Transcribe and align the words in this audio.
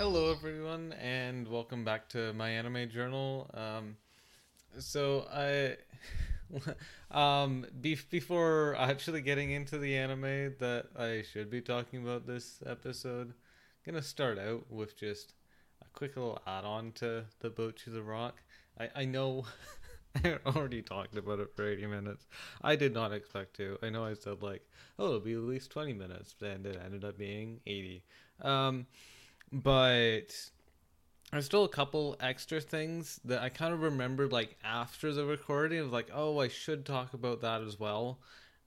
Hello, 0.00 0.30
everyone, 0.30 0.94
and 0.94 1.46
welcome 1.46 1.84
back 1.84 2.08
to 2.08 2.32
my 2.32 2.48
anime 2.48 2.88
journal. 2.88 3.50
Um, 3.52 3.98
so 4.78 5.26
I, 5.30 5.76
um, 7.10 7.66
be- 7.82 7.98
before 8.08 8.76
actually 8.78 9.20
getting 9.20 9.50
into 9.50 9.76
the 9.76 9.94
anime 9.98 10.54
that 10.58 10.86
I 10.98 11.22
should 11.30 11.50
be 11.50 11.60
talking 11.60 12.02
about 12.02 12.26
this 12.26 12.62
episode, 12.64 13.26
I'm 13.28 13.92
gonna 13.92 14.00
start 14.00 14.38
out 14.38 14.70
with 14.70 14.96
just 14.96 15.34
a 15.82 15.84
quick 15.92 16.16
little 16.16 16.40
add-on 16.46 16.92
to 16.92 17.26
the 17.40 17.50
Bocchi 17.50 17.92
the 17.92 18.02
Rock. 18.02 18.42
I 18.78 18.88
I 18.96 19.04
know. 19.04 19.44
I 20.24 20.38
already 20.46 20.80
talked 20.80 21.18
about 21.18 21.40
it 21.40 21.54
for 21.54 21.70
80 21.70 21.86
minutes. 21.88 22.26
I 22.62 22.74
did 22.74 22.94
not 22.94 23.12
expect 23.12 23.54
to. 23.56 23.76
I 23.82 23.90
know 23.90 24.06
I 24.06 24.14
said 24.14 24.42
like, 24.42 24.66
oh, 24.98 25.08
it'll 25.08 25.20
be 25.20 25.34
at 25.34 25.40
least 25.40 25.70
20 25.72 25.92
minutes, 25.92 26.34
and 26.40 26.64
it 26.64 26.80
ended 26.82 27.04
up 27.04 27.18
being 27.18 27.60
80. 27.66 28.02
Um, 28.40 28.86
but 29.52 30.50
there's 31.30 31.44
still 31.44 31.64
a 31.64 31.68
couple 31.68 32.16
extra 32.20 32.60
things 32.60 33.20
that 33.24 33.40
I 33.40 33.48
kind 33.48 33.72
of 33.72 33.82
remembered 33.82 34.32
like 34.32 34.56
after 34.64 35.12
the 35.12 35.24
recording 35.24 35.78
of 35.78 35.92
like, 35.92 36.08
oh, 36.12 36.38
I 36.40 36.48
should 36.48 36.84
talk 36.84 37.14
about 37.14 37.40
that 37.42 37.62
as 37.62 37.78
well. 37.78 38.18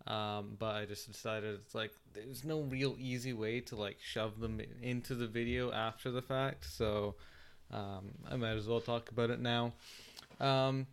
Um, 0.05 0.55
but 0.59 0.75
I 0.75 0.85
just 0.85 1.09
decided 1.09 1.55
it's 1.55 1.73
like 1.73 1.91
there's 2.13 2.43
no 2.43 2.61
real 2.61 2.95
easy 2.99 3.31
way 3.31 3.61
to 3.61 3.75
like 3.75 3.97
shove 4.01 4.39
them 4.39 4.61
into 4.81 5.15
the 5.15 5.27
video 5.27 5.71
after 5.71 6.11
the 6.11 6.21
fact, 6.21 6.65
so 6.65 7.15
um, 7.71 8.11
I 8.29 8.35
might 8.35 8.57
as 8.57 8.67
well 8.67 8.81
talk 8.81 9.11
about 9.11 9.29
it 9.29 9.39
now. 9.39 9.73
Um, 10.41 10.87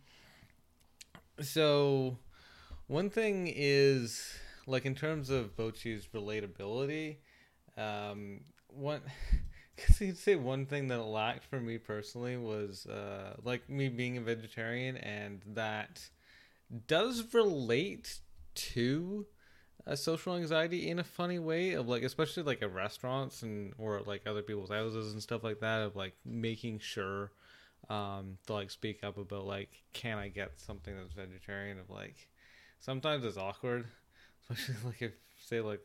so 1.41 2.17
one 2.87 3.09
thing 3.09 3.51
is 3.53 4.33
like 4.65 4.85
in 4.85 4.95
terms 4.95 5.29
of 5.29 5.57
Bocchi's 5.57 6.07
relatability, 6.13 7.17
um, 7.77 8.41
one 8.69 9.01
because 9.81 10.01
you'd 10.01 10.17
say 10.17 10.35
one 10.35 10.65
thing 10.65 10.87
that 10.87 11.01
lacked 11.01 11.45
for 11.45 11.59
me 11.59 11.77
personally 11.77 12.37
was 12.37 12.85
uh, 12.85 13.35
like 13.43 13.69
me 13.69 13.89
being 13.89 14.17
a 14.17 14.21
vegetarian, 14.21 14.97
and 14.97 15.41
that 15.47 16.09
does 16.87 17.33
relate 17.33 18.19
to 18.53 19.25
a 19.85 19.97
social 19.97 20.35
anxiety 20.35 20.89
in 20.89 20.99
a 20.99 21.03
funny 21.03 21.39
way 21.39 21.73
of 21.73 21.87
like 21.87 22.03
especially 22.03 22.43
like 22.43 22.61
at 22.61 22.73
restaurants 22.73 23.41
and 23.41 23.73
or 23.79 24.01
like 24.05 24.21
other 24.27 24.43
people's 24.43 24.69
houses 24.69 25.11
and 25.13 25.21
stuff 25.21 25.43
like 25.43 25.59
that 25.59 25.81
of 25.81 25.95
like 25.95 26.13
making 26.23 26.77
sure 26.77 27.31
um 27.89 28.37
to 28.45 28.53
like 28.53 28.69
speak 28.69 29.03
up 29.03 29.17
about 29.17 29.45
like 29.45 29.81
can 29.91 30.19
I 30.19 30.27
get 30.27 30.59
something 30.59 30.95
that's 30.95 31.13
vegetarian 31.13 31.79
of 31.79 31.89
like 31.89 32.27
sometimes 32.79 33.25
it's 33.25 33.37
awkward 33.37 33.87
especially 34.49 34.75
like 34.85 35.01
if 35.01 35.13
say 35.43 35.61
like 35.61 35.81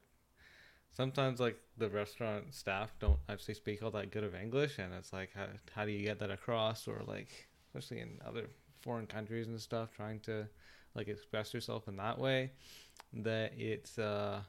sometimes 0.96 1.40
like 1.40 1.58
the 1.76 1.88
restaurant 1.90 2.54
staff 2.54 2.90
don't 2.98 3.18
actually 3.28 3.54
speak 3.54 3.82
all 3.82 3.90
that 3.90 4.10
good 4.10 4.24
of 4.24 4.34
English, 4.34 4.78
and 4.78 4.94
it's 4.94 5.12
like 5.12 5.30
how 5.34 5.46
how 5.74 5.84
do 5.84 5.90
you 5.90 6.02
get 6.02 6.18
that 6.20 6.30
across, 6.30 6.88
or 6.88 7.02
like 7.06 7.48
especially 7.68 8.00
in 8.00 8.18
other 8.26 8.46
foreign 8.80 9.06
countries 9.06 9.46
and 9.46 9.60
stuff, 9.60 9.90
trying 9.94 10.20
to 10.20 10.46
like 10.94 11.08
express 11.08 11.52
yourself 11.52 11.86
in 11.88 11.96
that 11.96 12.18
way, 12.18 12.52
that 13.12 13.52
it's 13.58 13.98
uh 13.98 14.40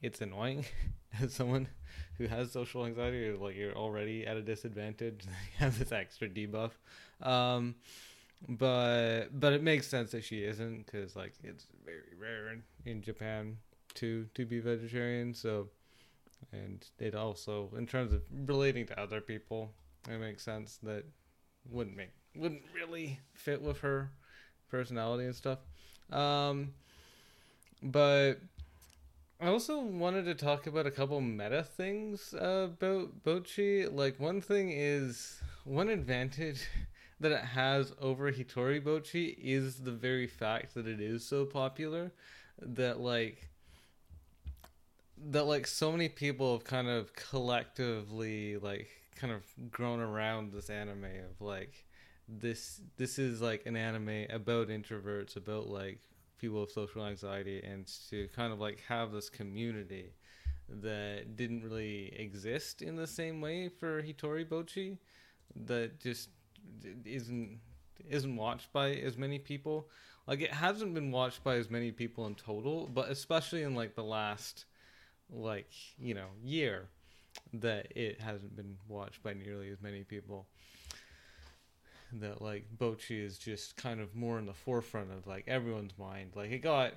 it's 0.00 0.20
annoying. 0.20 0.64
As 1.22 1.32
someone 1.32 1.68
who 2.18 2.26
has 2.26 2.50
social 2.50 2.84
anxiety 2.84 3.28
or 3.28 3.36
like 3.36 3.54
you're 3.54 3.76
already 3.76 4.26
at 4.26 4.36
a 4.36 4.42
disadvantage 4.42 5.24
you 5.26 5.58
have 5.58 5.78
this 5.78 5.92
extra 5.92 6.28
debuff. 6.28 6.72
Um 7.22 7.76
but 8.48 9.28
but 9.32 9.52
it 9.52 9.62
makes 9.62 9.86
sense 9.86 10.10
that 10.10 10.24
she 10.24 10.44
isn't 10.44 10.84
because 10.84 11.14
like 11.16 11.32
it's 11.42 11.66
very 11.84 12.14
rare 12.18 12.52
in, 12.52 12.62
in 12.84 13.00
japan 13.00 13.56
to 13.94 14.26
to 14.34 14.44
be 14.44 14.60
vegetarian. 14.60 15.34
So, 15.34 15.68
and 16.52 16.84
it 16.98 17.14
also 17.14 17.70
in 17.76 17.86
terms 17.86 18.12
of 18.12 18.22
relating 18.46 18.86
to 18.86 19.00
other 19.00 19.20
people, 19.20 19.72
it 20.08 20.18
makes 20.18 20.42
sense 20.42 20.78
that 20.82 21.04
wouldn't 21.70 21.96
make 21.96 22.10
wouldn't 22.36 22.62
really 22.74 23.20
fit 23.34 23.62
with 23.62 23.80
her 23.80 24.10
personality 24.70 25.24
and 25.24 25.34
stuff. 25.34 25.58
Um, 26.10 26.74
but 27.82 28.40
I 29.40 29.48
also 29.48 29.80
wanted 29.80 30.24
to 30.24 30.34
talk 30.34 30.66
about 30.66 30.86
a 30.86 30.90
couple 30.90 31.20
meta 31.20 31.62
things 31.62 32.34
uh, 32.34 32.68
about 32.70 33.22
Bocchi. 33.24 33.92
Like 33.92 34.18
one 34.18 34.40
thing 34.40 34.70
is 34.72 35.40
one 35.64 35.88
advantage 35.88 36.66
that 37.20 37.32
it 37.32 37.44
has 37.44 37.92
over 38.00 38.32
Hitori 38.32 38.82
Bocchi 38.82 39.36
is 39.38 39.80
the 39.80 39.92
very 39.92 40.26
fact 40.26 40.74
that 40.74 40.86
it 40.86 41.00
is 41.00 41.26
so 41.26 41.44
popular 41.44 42.12
that 42.60 43.00
like 43.00 43.50
that 45.16 45.44
like 45.44 45.66
so 45.66 45.92
many 45.92 46.08
people 46.08 46.52
have 46.52 46.64
kind 46.64 46.88
of 46.88 47.14
collectively 47.14 48.56
like 48.58 48.88
kind 49.16 49.32
of 49.32 49.42
grown 49.70 50.00
around 50.00 50.52
this 50.52 50.70
anime 50.70 51.04
of 51.04 51.40
like 51.40 51.84
this 52.28 52.80
this 52.96 53.18
is 53.18 53.40
like 53.40 53.64
an 53.66 53.76
anime 53.76 54.26
about 54.30 54.68
introverts 54.68 55.36
about 55.36 55.68
like 55.68 56.00
people 56.38 56.60
with 56.60 56.70
social 56.70 57.06
anxiety 57.06 57.62
and 57.62 57.86
to 58.10 58.28
kind 58.34 58.52
of 58.52 58.60
like 58.60 58.82
have 58.88 59.12
this 59.12 59.30
community 59.30 60.12
that 60.68 61.36
didn't 61.36 61.62
really 61.62 62.14
exist 62.18 62.82
in 62.82 62.96
the 62.96 63.06
same 63.06 63.40
way 63.40 63.68
for 63.68 64.02
Hitori 64.02 64.46
Bocchi 64.46 64.98
that 65.66 66.00
just 66.00 66.30
isn't 67.04 67.60
isn't 68.08 68.36
watched 68.36 68.72
by 68.72 68.90
as 68.90 69.16
many 69.16 69.38
people. 69.38 69.88
Like 70.26 70.40
it 70.40 70.52
hasn't 70.52 70.94
been 70.94 71.10
watched 71.10 71.44
by 71.44 71.56
as 71.56 71.70
many 71.70 71.92
people 71.92 72.26
in 72.26 72.34
total 72.34 72.86
but 72.92 73.10
especially 73.10 73.62
in 73.62 73.74
like 73.74 73.94
the 73.94 74.04
last 74.04 74.64
like 75.30 75.70
you 75.98 76.14
know 76.14 76.28
year 76.42 76.88
that 77.52 77.96
it 77.96 78.20
hasn't 78.20 78.56
been 78.56 78.76
watched 78.88 79.22
by 79.22 79.34
nearly 79.34 79.70
as 79.70 79.80
many 79.80 80.04
people. 80.04 80.46
That 82.20 82.40
like 82.40 82.66
Bocchi 82.78 83.24
is 83.24 83.38
just 83.38 83.76
kind 83.76 84.00
of 84.00 84.14
more 84.14 84.38
in 84.38 84.46
the 84.46 84.54
forefront 84.54 85.10
of 85.10 85.26
like 85.26 85.44
everyone's 85.48 85.98
mind. 85.98 86.32
Like 86.34 86.52
it 86.52 86.60
got 86.60 86.92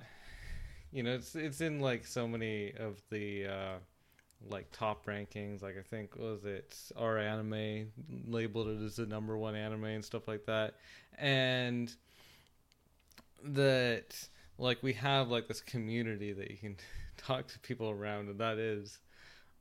you 0.92 1.02
know 1.02 1.14
it's 1.14 1.34
it's 1.34 1.60
in 1.60 1.80
like 1.80 2.06
so 2.06 2.28
many 2.28 2.72
of 2.78 3.00
the 3.10 3.46
uh 3.46 3.74
like 4.48 4.70
top 4.70 5.06
rankings. 5.06 5.60
Like 5.60 5.76
i 5.76 5.82
think 5.82 6.16
was 6.16 6.44
it 6.44 6.76
our 6.96 7.18
anime 7.18 7.88
labeled 8.26 8.68
it 8.68 8.80
as 8.80 8.96
the 8.96 9.06
number 9.06 9.36
one 9.36 9.56
anime 9.56 9.84
and 9.84 10.04
stuff 10.04 10.28
like 10.28 10.46
that. 10.46 10.74
And 11.18 11.92
that 13.42 14.28
like 14.58 14.82
we 14.82 14.92
have 14.92 15.28
like 15.28 15.48
this 15.48 15.60
community 15.60 16.32
that 16.32 16.50
you 16.50 16.56
can 16.56 16.76
talk 17.18 17.48
to 17.48 17.58
people 17.58 17.90
around, 17.90 18.28
and 18.28 18.38
that 18.40 18.58
is 18.58 18.98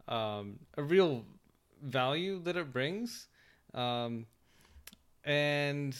um, 0.08 0.60
a 0.78 0.84
real 0.84 1.26
value 1.82 2.40
that 2.44 2.56
it 2.56 2.72
brings. 2.72 3.28
Um, 3.74 4.26
and 5.24 5.96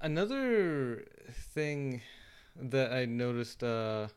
another 0.00 1.04
thing 1.54 2.02
that 2.56 2.92
I 2.92 3.04
noticed 3.04 3.62
uh, 3.62 4.08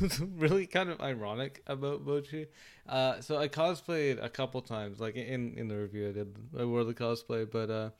really 0.36 0.66
kind 0.66 0.90
of 0.90 1.00
ironic 1.00 1.62
about 1.66 2.04
Bocchi. 2.06 2.46
Uh, 2.88 3.20
so 3.20 3.38
I 3.38 3.48
cosplayed 3.48 4.22
a 4.22 4.28
couple 4.28 4.60
times, 4.62 5.00
like 5.00 5.16
in 5.16 5.54
in 5.58 5.68
the 5.68 5.76
review 5.76 6.08
I 6.08 6.12
did, 6.12 6.36
I 6.58 6.64
wore 6.64 6.84
the 6.84 6.94
cosplay, 6.94 7.50
but 7.50 7.70
uh, 7.70 7.90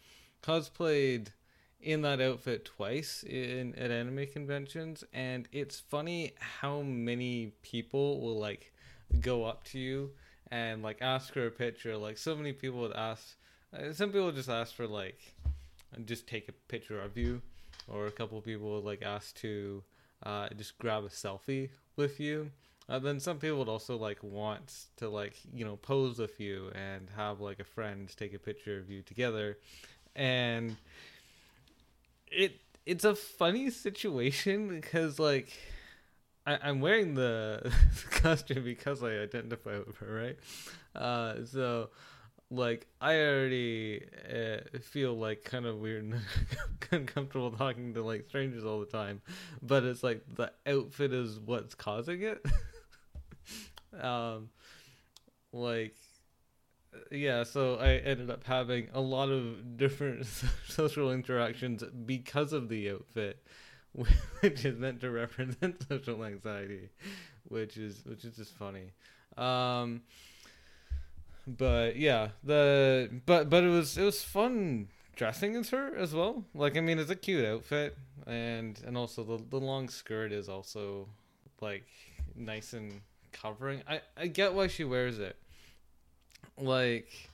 cosplayed 0.42 1.28
in 1.86 2.02
that 2.02 2.20
outfit 2.20 2.64
twice 2.64 3.22
in 3.22 3.72
at 3.76 3.92
anime 3.92 4.26
conventions 4.26 5.04
and 5.12 5.48
it's 5.52 5.78
funny 5.78 6.34
how 6.60 6.82
many 6.82 7.52
people 7.62 8.20
will 8.20 8.36
like 8.36 8.72
go 9.20 9.44
up 9.44 9.62
to 9.62 9.78
you 9.78 10.10
and 10.50 10.82
like 10.82 10.98
ask 11.00 11.32
for 11.32 11.46
a 11.46 11.50
picture. 11.50 11.96
Like 11.96 12.18
so 12.18 12.34
many 12.34 12.52
people 12.52 12.80
would 12.80 12.96
ask 12.96 13.36
uh, 13.72 13.92
some 13.92 14.10
people 14.10 14.32
just 14.32 14.48
ask 14.48 14.74
for 14.74 14.88
like 14.88 15.32
just 16.04 16.26
take 16.26 16.48
a 16.48 16.52
picture 16.52 17.00
of 17.00 17.16
you 17.16 17.40
or 17.86 18.08
a 18.08 18.10
couple 18.10 18.40
people 18.40 18.68
would 18.72 18.84
like 18.84 19.02
ask 19.02 19.36
to 19.36 19.84
uh, 20.24 20.48
just 20.56 20.76
grab 20.78 21.04
a 21.04 21.08
selfie 21.08 21.68
with 21.94 22.18
you. 22.18 22.50
Uh, 22.88 22.98
then 22.98 23.20
some 23.20 23.38
people 23.38 23.58
would 23.58 23.68
also 23.68 23.96
like 23.96 24.20
want 24.24 24.86
to 24.96 25.08
like 25.08 25.36
you 25.54 25.64
know 25.64 25.76
pose 25.76 26.18
with 26.18 26.40
you 26.40 26.68
and 26.74 27.08
have 27.14 27.40
like 27.40 27.60
a 27.60 27.64
friend 27.64 28.12
take 28.16 28.34
a 28.34 28.40
picture 28.40 28.76
of 28.76 28.90
you 28.90 29.02
together. 29.02 29.56
And 30.16 30.76
it 32.30 32.60
it's 32.84 33.04
a 33.04 33.14
funny 33.14 33.70
situation 33.70 34.68
because 34.68 35.18
like 35.18 35.52
I, 36.46 36.58
I'm 36.62 36.80
wearing 36.80 37.14
the 37.14 37.72
costume 38.10 38.64
because 38.64 39.02
I 39.02 39.10
identify 39.18 39.78
with 39.78 39.96
her, 39.98 40.14
right? 40.14 40.38
Uh, 41.00 41.44
so 41.44 41.90
like 42.50 42.86
I 43.00 43.18
already 43.20 44.02
uh, 44.32 44.78
feel 44.80 45.14
like 45.18 45.44
kind 45.44 45.66
of 45.66 45.78
weird 45.78 46.04
and 46.04 46.20
uncomfortable 46.92 47.50
talking 47.50 47.94
to 47.94 48.02
like 48.02 48.26
strangers 48.28 48.64
all 48.64 48.80
the 48.80 48.86
time, 48.86 49.22
but 49.62 49.84
it's 49.84 50.02
like 50.02 50.22
the 50.36 50.52
outfit 50.66 51.12
is 51.12 51.40
what's 51.40 51.74
causing 51.74 52.22
it. 52.22 52.44
um, 54.00 54.48
like 55.52 55.94
yeah, 57.10 57.42
so 57.42 57.76
I 57.76 57.94
ended 57.96 58.30
up 58.30 58.44
having 58.44 58.88
a 58.92 59.00
lot 59.00 59.28
of 59.30 59.76
different 59.76 60.26
social 60.68 61.12
interactions 61.12 61.82
because 62.04 62.52
of 62.52 62.68
the 62.68 62.90
outfit, 62.90 63.44
which 63.92 64.64
is 64.64 64.78
meant 64.78 65.00
to 65.00 65.10
represent 65.10 65.84
social 65.88 66.24
anxiety, 66.24 66.90
which 67.48 67.76
is 67.76 68.04
which 68.04 68.24
is 68.24 68.36
just 68.36 68.54
funny. 68.56 68.92
Um, 69.36 70.02
but 71.46 71.96
yeah, 71.96 72.30
the 72.42 73.10
but 73.26 73.48
but 73.48 73.64
it 73.64 73.68
was 73.68 73.96
it 73.96 74.04
was 74.04 74.22
fun 74.22 74.88
dressing 75.14 75.56
as 75.56 75.70
her 75.70 75.94
as 75.96 76.14
well. 76.14 76.44
Like 76.54 76.76
I 76.76 76.80
mean, 76.80 76.98
it's 76.98 77.10
a 77.10 77.16
cute 77.16 77.44
outfit, 77.44 77.96
and 78.26 78.80
and 78.86 78.96
also 78.96 79.24
the 79.24 79.42
the 79.48 79.60
long 79.60 79.88
skirt 79.88 80.32
is 80.32 80.48
also 80.48 81.08
like 81.60 81.84
nice 82.34 82.72
and 82.72 83.00
covering. 83.32 83.82
I 83.88 84.00
I 84.16 84.26
get 84.26 84.54
why 84.54 84.66
she 84.66 84.84
wears 84.84 85.18
it, 85.18 85.36
like 86.58 87.30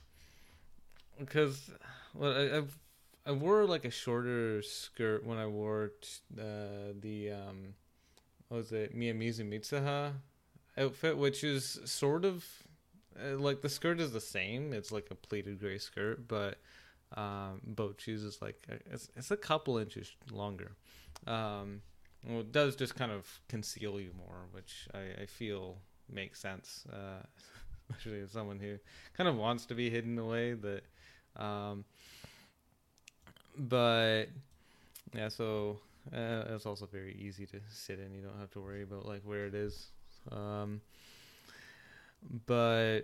because 1.19 1.71
well 2.13 2.33
I, 2.33 2.57
I've 2.57 2.77
I 3.25 3.31
wore 3.31 3.65
like 3.65 3.85
a 3.85 3.89
shorter 3.89 4.61
skirt 4.61 5.25
when 5.25 5.37
I 5.37 5.47
wore 5.47 5.91
t- 6.01 6.41
uh, 6.41 6.93
the 6.99 7.31
um, 7.31 7.73
what 8.49 8.57
was 8.57 8.71
it 8.73 8.97
Miyamizu 8.97 9.47
Mitsuha 9.49 10.11
outfit, 10.77 11.17
which 11.17 11.43
is 11.43 11.79
sort 11.85 12.25
of 12.25 12.45
uh, 13.17 13.37
like 13.37 13.61
the 13.61 13.69
skirt 13.69 13.99
is 13.99 14.11
the 14.11 14.21
same. 14.21 14.73
It's 14.73 14.91
like 14.91 15.07
a 15.11 15.15
pleated 15.15 15.59
gray 15.59 15.77
skirt, 15.77 16.27
but 16.27 16.59
um, 17.15 17.61
Bocchi's 17.75 18.23
is 18.23 18.41
like 18.41 18.57
a, 18.69 18.73
it's, 18.93 19.09
it's 19.15 19.31
a 19.31 19.37
couple 19.37 19.77
inches 19.77 20.11
longer. 20.31 20.71
Um, 21.25 21.81
well, 22.27 22.41
it 22.41 22.51
does 22.51 22.75
just 22.75 22.95
kind 22.95 23.11
of 23.11 23.39
conceal 23.47 23.99
you 23.99 24.11
more, 24.17 24.47
which 24.51 24.87
I, 24.93 25.23
I 25.23 25.25
feel 25.25 25.77
makes 26.11 26.39
sense, 26.39 26.85
uh, 26.91 27.25
especially 27.97 28.21
as 28.21 28.31
someone 28.31 28.59
who 28.59 28.77
kind 29.17 29.27
of 29.27 29.35
wants 29.35 29.65
to 29.67 29.75
be 29.75 29.89
hidden 29.89 30.17
away. 30.17 30.53
That, 30.53 30.83
um, 31.35 31.85
but 33.57 34.25
yeah, 35.15 35.29
so 35.29 35.79
uh, 36.13 36.43
it's 36.49 36.65
also 36.65 36.85
very 36.85 37.15
easy 37.15 37.45
to 37.45 37.59
sit 37.69 37.99
in. 37.99 38.13
You 38.13 38.21
don't 38.21 38.39
have 38.39 38.51
to 38.51 38.59
worry 38.59 38.83
about 38.83 39.05
like 39.05 39.21
where 39.23 39.45
it 39.45 39.55
is. 39.55 39.87
Um, 40.31 40.81
but 42.45 43.01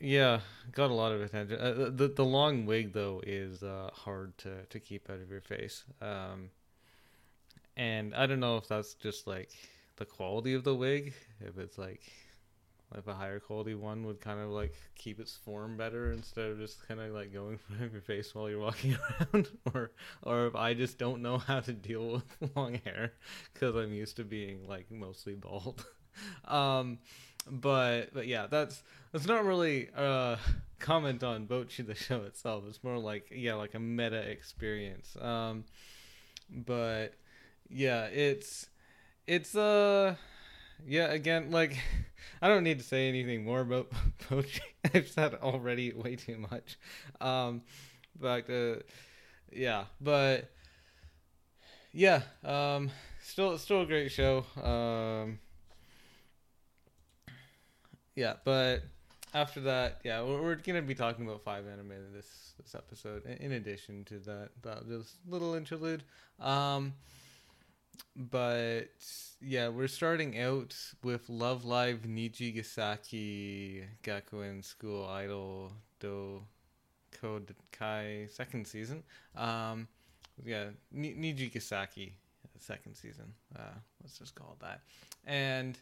yeah, 0.00 0.40
got 0.72 0.90
a 0.90 0.94
lot 0.94 1.12
of 1.12 1.22
attention. 1.22 1.58
Uh, 1.58 1.90
the 1.92 2.12
the 2.14 2.24
long 2.24 2.66
wig 2.66 2.92
though 2.92 3.20
is 3.26 3.62
uh, 3.62 3.90
hard 3.92 4.36
to 4.38 4.64
to 4.66 4.80
keep 4.80 5.10
out 5.10 5.20
of 5.20 5.30
your 5.30 5.40
face. 5.40 5.84
Um, 6.00 6.50
and 7.76 8.14
I 8.14 8.26
don't 8.26 8.40
know 8.40 8.56
if 8.56 8.68
that's 8.68 8.94
just 8.94 9.26
like 9.26 9.50
the 9.96 10.04
quality 10.04 10.54
of 10.54 10.64
the 10.64 10.74
wig. 10.74 11.14
If 11.40 11.58
it's 11.58 11.78
like 11.78 12.00
if 12.94 13.06
a 13.06 13.14
higher 13.14 13.38
quality 13.38 13.74
one 13.74 14.06
would 14.06 14.20
kind 14.20 14.40
of 14.40 14.48
like 14.48 14.74
keep 14.96 15.20
its 15.20 15.36
form 15.36 15.76
better 15.76 16.10
instead 16.12 16.50
of 16.50 16.58
just 16.58 16.86
kind 16.88 17.00
of 17.00 17.12
like 17.12 17.32
going 17.32 17.58
from 17.66 17.90
your 17.92 18.00
face 18.00 18.34
while 18.34 18.48
you're 18.48 18.60
walking 18.60 18.96
around, 19.34 19.48
or 19.74 19.90
or 20.22 20.46
if 20.46 20.54
I 20.54 20.74
just 20.74 20.98
don't 20.98 21.22
know 21.22 21.38
how 21.38 21.60
to 21.60 21.72
deal 21.72 22.12
with 22.12 22.50
long 22.56 22.74
hair 22.84 23.12
because 23.52 23.74
I'm 23.74 23.92
used 23.92 24.16
to 24.16 24.24
being 24.24 24.66
like 24.66 24.90
mostly 24.90 25.34
bald. 25.34 25.84
um, 26.46 26.98
but 27.50 28.14
but 28.14 28.26
yeah, 28.26 28.46
that's 28.46 28.82
that's 29.12 29.26
not 29.26 29.44
really 29.44 29.88
a 29.94 30.38
comment 30.78 31.22
on 31.22 31.46
Bocchi 31.46 31.86
the 31.86 31.94
show 31.94 32.22
itself. 32.22 32.64
It's 32.68 32.82
more 32.82 32.98
like 32.98 33.30
yeah, 33.34 33.54
like 33.54 33.74
a 33.74 33.78
meta 33.80 34.18
experience. 34.18 35.16
Um, 35.20 35.64
but 36.50 37.14
yeah, 37.68 38.04
it's 38.06 38.68
it's 39.26 39.54
uh 39.54 40.14
yeah 40.86 41.06
again 41.06 41.50
like 41.50 41.76
I 42.42 42.48
don't 42.48 42.62
need 42.62 42.78
to 42.78 42.84
say 42.84 43.08
anything 43.08 43.44
more 43.44 43.60
about 43.60 43.90
Bocchi. 44.30 44.60
I've 44.94 45.08
said 45.08 45.34
already 45.34 45.92
way 45.92 46.14
too 46.14 46.38
much. 46.38 46.78
Um, 47.20 47.62
but 48.18 48.48
uh, 48.48 48.76
yeah, 49.52 49.84
but 50.00 50.50
yeah, 51.92 52.22
um, 52.44 52.90
still 53.20 53.58
still 53.58 53.82
a 53.82 53.86
great 53.86 54.12
show. 54.12 54.44
Um 54.62 55.38
yeah, 58.14 58.34
but 58.44 58.82
after 59.32 59.60
that, 59.60 60.00
yeah, 60.04 60.22
we're, 60.22 60.42
we're 60.42 60.54
gonna 60.56 60.82
be 60.82 60.94
talking 60.94 61.24
about 61.24 61.42
five 61.42 61.66
anime 61.66 61.92
this 62.12 62.54
this 62.60 62.74
episode. 62.74 63.24
In 63.40 63.52
addition 63.52 64.04
to 64.06 64.18
that, 64.20 64.50
that 64.62 64.88
just 64.88 65.16
little 65.28 65.54
interlude. 65.54 66.02
Um, 66.40 66.94
but 68.18 68.88
yeah, 69.40 69.68
we're 69.68 69.86
starting 69.88 70.38
out 70.40 70.76
with 71.04 71.28
Love 71.28 71.64
Live 71.64 72.00
Nijigasaki 72.00 73.84
Gakuen 74.02 74.64
School 74.64 75.06
Idol 75.06 75.72
Do 76.00 76.42
Kodakai 77.22 78.28
second 78.30 78.66
season. 78.66 79.04
Um, 79.36 79.86
yeah, 80.44 80.64
Nijigasaki 80.94 82.12
second 82.60 82.96
season. 82.96 83.32
Uh, 83.56 83.78
let's 84.02 84.18
just 84.18 84.34
call 84.34 84.56
it 84.58 84.64
that. 84.64 84.80
And 85.24 85.78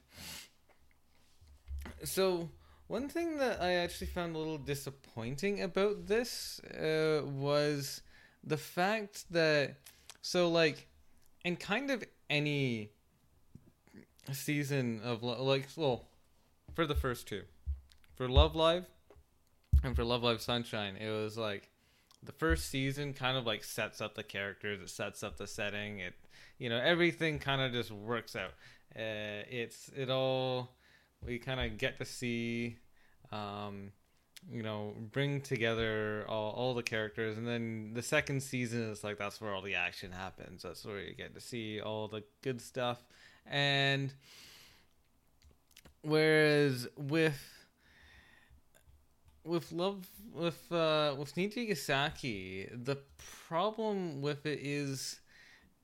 so 2.04 2.50
one 2.88 3.08
thing 3.08 3.38
that 3.38 3.62
I 3.62 3.74
actually 3.74 4.08
found 4.08 4.36
a 4.36 4.38
little 4.38 4.58
disappointing 4.58 5.62
about 5.62 6.06
this 6.06 6.60
uh, 6.60 7.22
was 7.24 8.02
the 8.44 8.56
fact 8.56 9.24
that 9.30 9.76
so 10.22 10.48
like 10.48 10.88
and 11.44 11.58
kind 11.58 11.90
of 11.90 12.04
any 12.28 12.90
season 14.32 15.00
of 15.04 15.22
like 15.22 15.68
well 15.76 16.04
for 16.74 16.86
the 16.86 16.94
first 16.94 17.28
two 17.28 17.42
for 18.14 18.28
Love 18.28 18.56
Live 18.56 18.86
and 19.82 19.94
for 19.94 20.04
Love 20.04 20.22
Live 20.22 20.40
Sunshine 20.40 20.96
it 20.96 21.10
was 21.10 21.38
like 21.38 21.70
the 22.22 22.32
first 22.32 22.68
season 22.68 23.14
kind 23.14 23.36
of 23.36 23.46
like 23.46 23.62
sets 23.62 24.00
up 24.00 24.14
the 24.14 24.22
characters 24.22 24.80
it 24.80 24.90
sets 24.90 25.22
up 25.22 25.36
the 25.36 25.46
setting 25.46 26.00
it 26.00 26.14
you 26.58 26.68
know 26.68 26.78
everything 26.78 27.38
kind 27.38 27.60
of 27.60 27.72
just 27.72 27.90
works 27.90 28.34
out. 28.36 28.52
Uh, 28.94 29.44
it's 29.50 29.90
it 29.96 30.10
all 30.10 30.70
we 31.24 31.38
kind 31.38 31.60
of 31.60 31.78
get 31.78 31.98
to 31.98 32.04
see 32.04 32.78
um, 33.32 33.92
you 34.50 34.62
know 34.62 34.94
bring 35.12 35.40
together 35.40 36.24
all, 36.28 36.52
all 36.52 36.74
the 36.74 36.82
characters 36.82 37.36
and 37.36 37.46
then 37.46 37.90
the 37.94 38.02
second 38.02 38.40
season 38.40 38.90
is 38.90 39.02
like 39.02 39.18
that's 39.18 39.40
where 39.40 39.52
all 39.52 39.62
the 39.62 39.74
action 39.74 40.12
happens. 40.12 40.62
That's 40.62 40.84
where 40.84 41.00
you 41.00 41.14
get 41.14 41.34
to 41.34 41.40
see 41.40 41.80
all 41.80 42.08
the 42.08 42.22
good 42.42 42.60
stuff. 42.60 43.04
And 43.46 44.12
whereas 46.02 46.86
with 46.96 47.40
with 49.44 49.72
love 49.72 50.06
with 50.32 50.72
uh 50.72 51.14
with 51.18 51.34
Nijigasaki 51.34 52.84
the 52.84 52.98
problem 53.48 54.20
with 54.20 54.46
it 54.46 54.60
is 54.62 55.20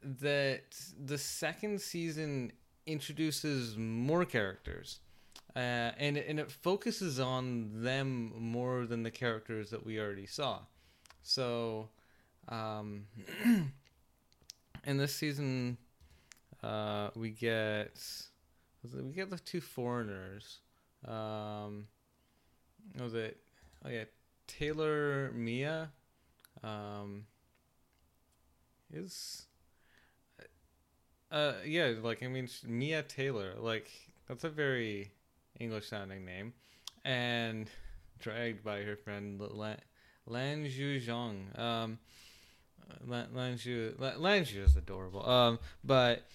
that 0.03 0.75
the 1.05 1.19
second 1.19 1.81
season 1.81 2.53
introduces 2.87 3.77
more 3.77 4.25
characters 4.25 4.99
uh, 5.55 5.93
and 5.99 6.17
and 6.17 6.41
it 6.41 6.51
focuses 6.51 7.21
on 7.21 7.83
them 7.83 8.33
more 8.39 8.87
than 8.87 9.03
the 9.03 9.11
characters 9.11 9.71
that 9.71 9.85
we 9.85 9.99
already 9.99 10.27
saw. 10.27 10.61
So, 11.23 11.89
um, 12.49 13.07
in 14.85 14.97
this 14.97 15.15
season, 15.15 15.77
uh, 16.63 17.11
we 17.15 17.31
get 17.31 17.99
we 18.95 19.13
get 19.13 19.31
the 19.31 19.39
two 19.39 19.61
foreigners. 19.61 20.59
Um, 21.07 21.87
was 22.99 23.15
it? 23.15 23.39
Oh 23.85 23.91
yeah, 23.91 24.05
Taylor 24.47 25.33
Mia. 25.33 25.91
Um, 26.63 27.25
is 28.93 29.47
uh 31.31 31.55
yeah 31.65 31.95
like 32.03 32.23
I 32.23 32.29
mean 32.29 32.49
Mia 32.67 33.03
Taylor 33.03 33.55
like 33.59 33.89
that's 34.29 34.45
a 34.45 34.51
very 34.51 35.11
English 35.61 35.89
sounding 35.89 36.25
name, 36.25 36.53
and 37.05 37.69
dragged 38.19 38.65
by 38.65 38.83
her 38.83 38.97
friend 38.97 39.41
Lan, 39.41 40.67
Zhu 40.67 41.59
Um, 41.59 41.99
Lan, 43.07 43.29
Lan 43.35 43.55
Zhu, 43.55 43.99
Lan 43.99 44.45
Zhu 44.45 44.65
is 44.65 44.77
adorable. 44.77 45.29
Um, 45.29 45.59
but 45.85 46.27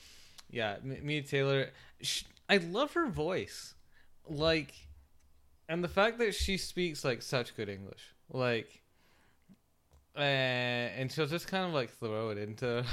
yeah, 0.50 0.78
Mia 0.84 1.22
Taylor, 1.22 1.70
she, 2.02 2.26
I 2.50 2.58
love 2.58 2.94
her 2.94 3.08
voice, 3.08 3.74
like, 4.28 4.74
and 5.70 5.84
the 5.84 5.90
fact 5.90 6.20
that 6.20 6.36
she 6.36 6.58
speaks 6.58 7.04
like 7.04 7.22
such 7.22 7.56
good 7.56 7.70
English, 7.70 8.14
like, 8.32 8.82
uh, 10.16 10.20
and 10.20 11.12
she'll 11.12 11.28
just 11.28 11.48
kind 11.48 11.66
of 11.66 11.74
like 11.74 11.92
throw 11.92 12.30
it 12.30 12.38
into 12.38 12.84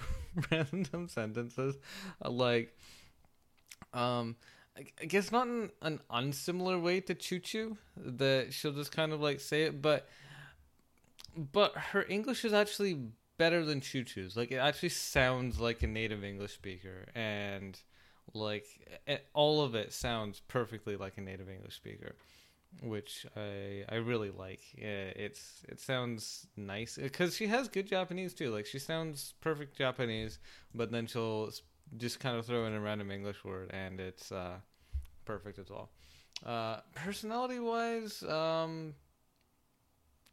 random 0.50 1.08
sentences, 1.08 1.76
like, 2.24 2.76
um 3.92 4.36
I 4.76 5.04
guess 5.04 5.30
not 5.30 5.46
in 5.46 5.70
an 5.82 6.00
unsimilar 6.10 6.78
way 6.78 7.00
to 7.02 7.14
Choo 7.14 7.38
Choo 7.38 7.76
that 7.96 8.52
she'll 8.52 8.72
just 8.72 8.90
kind 8.90 9.12
of 9.12 9.20
like 9.20 9.40
say 9.40 9.62
it, 9.62 9.80
but 9.80 10.08
but 11.36 11.76
her 11.76 12.04
English 12.08 12.44
is 12.44 12.52
actually 12.52 13.08
better 13.38 13.64
than 13.64 13.80
Choo 13.80 14.04
Choo's. 14.04 14.36
Like 14.36 14.50
it 14.50 14.56
actually 14.56 14.88
sounds 14.88 15.60
like 15.60 15.82
a 15.82 15.86
native 15.86 16.24
English 16.24 16.54
speaker, 16.54 17.06
and 17.14 17.78
like 18.32 18.66
it, 19.06 19.26
all 19.32 19.62
of 19.62 19.74
it 19.76 19.92
sounds 19.92 20.40
perfectly 20.48 20.96
like 20.96 21.18
a 21.18 21.20
native 21.20 21.48
English 21.48 21.76
speaker, 21.76 22.16
which 22.82 23.26
I 23.36 23.84
I 23.88 23.96
really 23.96 24.30
like. 24.30 24.60
It's 24.76 25.62
it 25.68 25.78
sounds 25.78 26.48
nice 26.56 26.98
because 27.00 27.36
she 27.36 27.46
has 27.46 27.68
good 27.68 27.86
Japanese 27.86 28.34
too. 28.34 28.50
Like 28.50 28.66
she 28.66 28.80
sounds 28.80 29.34
perfect 29.40 29.76
Japanese, 29.76 30.40
but 30.74 30.90
then 30.90 31.06
she'll 31.06 31.50
just 31.96 32.20
kind 32.20 32.36
of 32.36 32.46
throw 32.46 32.66
in 32.66 32.74
a 32.74 32.80
random 32.80 33.10
English 33.10 33.44
word, 33.44 33.70
and 33.72 34.00
it's 34.00 34.32
uh, 34.32 34.56
perfect 35.24 35.58
as 35.58 35.70
well. 35.70 35.90
Uh, 36.44 36.80
personality 36.94 37.60
wise, 37.60 38.22
um, 38.24 38.94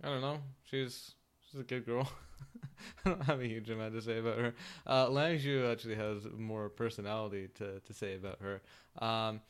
I 0.04 0.08
don't 0.08 0.22
know. 0.22 0.40
She's 0.64 1.14
she's 1.50 1.62
a 1.62 1.64
good 1.64 1.86
girl. 1.86 2.12
I 3.06 3.10
don't 3.10 3.24
have 3.24 3.42
a 3.42 3.48
huge 3.48 3.70
amount 3.70 3.94
to 3.94 4.02
say 4.02 4.20
about 4.20 4.38
her. 4.38 4.54
Uh, 4.88 5.10
Lan 5.10 5.38
Zhu 5.38 5.72
actually 5.72 5.96
has 5.96 6.26
more 6.38 6.70
personality 6.70 7.50
to, 7.56 7.80
to 7.80 7.94
say 7.94 8.16
about 8.16 8.40
her. 8.42 8.62
Um, 9.00 9.42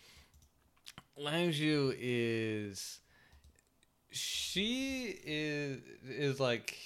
Lan 1.18 1.52
Zhu 1.52 1.96
is 1.98 3.00
she 4.12 5.18
is 5.24 5.80
is 6.08 6.40
like 6.40 6.78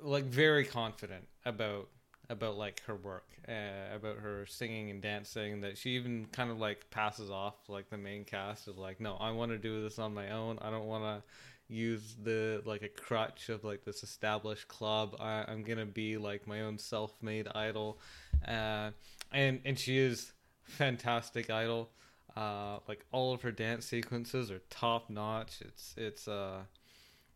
like 0.00 0.24
very 0.24 0.64
confident 0.64 1.26
about 1.44 1.88
about 2.28 2.56
like 2.56 2.82
her 2.86 2.96
work 2.96 3.26
uh, 3.48 3.94
about 3.94 4.18
her 4.18 4.44
singing 4.46 4.90
and 4.90 5.00
dancing 5.00 5.60
that 5.60 5.78
she 5.78 5.90
even 5.90 6.26
kind 6.32 6.50
of 6.50 6.58
like 6.58 6.90
passes 6.90 7.30
off 7.30 7.54
like 7.68 7.88
the 7.90 7.96
main 7.96 8.24
cast 8.24 8.66
is 8.66 8.76
like 8.76 9.00
no 9.00 9.14
i 9.20 9.30
want 9.30 9.50
to 9.50 9.58
do 9.58 9.82
this 9.82 9.98
on 9.98 10.12
my 10.12 10.30
own. 10.30 10.58
I 10.60 10.70
don't 10.70 10.86
want 10.86 11.04
to 11.04 11.22
use 11.68 12.16
the 12.22 12.62
like 12.64 12.82
a 12.82 12.88
crutch 12.88 13.48
of 13.48 13.64
like 13.64 13.84
this 13.84 14.02
established 14.02 14.68
club. 14.68 15.16
I, 15.18 15.44
i'm 15.48 15.62
gonna 15.62 15.86
be 15.86 16.16
like 16.16 16.46
my 16.46 16.62
own 16.62 16.78
self-made 16.78 17.48
idol. 17.54 17.98
Uh, 18.46 18.90
and 19.32 19.60
and 19.64 19.78
she 19.78 19.98
is 19.98 20.32
fantastic 20.62 21.50
idol. 21.50 21.90
Uh, 22.36 22.78
like 22.86 23.04
all 23.12 23.32
of 23.32 23.42
her 23.42 23.50
dance 23.50 23.86
sequences 23.86 24.50
are 24.50 24.60
top 24.68 25.08
notch 25.08 25.62
it's 25.62 25.94
it's 25.96 26.28
uh 26.28 26.60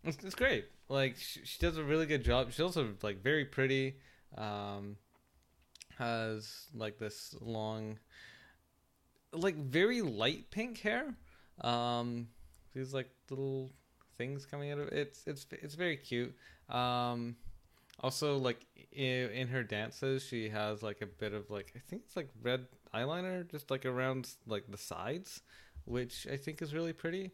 it's, 0.05 0.19
it's 0.25 0.35
great. 0.35 0.67
Like 0.89 1.17
she, 1.17 1.41
she 1.45 1.59
does 1.59 1.77
a 1.77 1.85
really 1.85 2.07
good 2.07 2.25
job. 2.25 2.51
She's 2.51 2.61
also 2.61 2.95
like 3.03 3.23
very 3.23 3.45
pretty 3.45 3.97
um 4.37 4.97
has 5.99 6.69
like 6.75 6.99
this 6.99 7.35
long 7.41 7.99
like 9.33 9.57
very 9.57 10.01
light 10.03 10.51
pink 10.51 10.79
hair 10.79 11.15
um 11.61 12.27
these 12.75 12.95
like 12.95 13.11
little 13.29 13.71
things 14.21 14.45
coming 14.45 14.71
out 14.71 14.79
of 14.79 14.89
it. 14.89 14.93
It's 14.93 15.23
it's 15.27 15.47
it's 15.51 15.75
very 15.75 15.97
cute. 15.97 16.35
Um, 16.69 17.37
also, 18.01 18.37
like 18.37 18.67
in, 18.93 19.31
in 19.31 19.49
her 19.49 19.63
dances, 19.63 20.23
she 20.23 20.51
has 20.51 20.83
like 20.83 21.01
a 21.01 21.07
bit 21.07 21.33
of 21.33 21.51
like 21.51 21.73
I 21.75 21.81
think 21.89 22.03
it's 22.07 22.17
like 22.17 22.29
red 22.43 22.67
eyeliner, 22.95 23.51
just 23.51 23.71
like 23.71 23.87
around 23.87 24.29
like 24.47 24.65
the 24.69 24.77
sides, 24.77 25.41
which 25.85 26.27
I 26.31 26.37
think 26.37 26.61
is 26.61 26.75
really 26.75 26.93
pretty. 26.93 27.33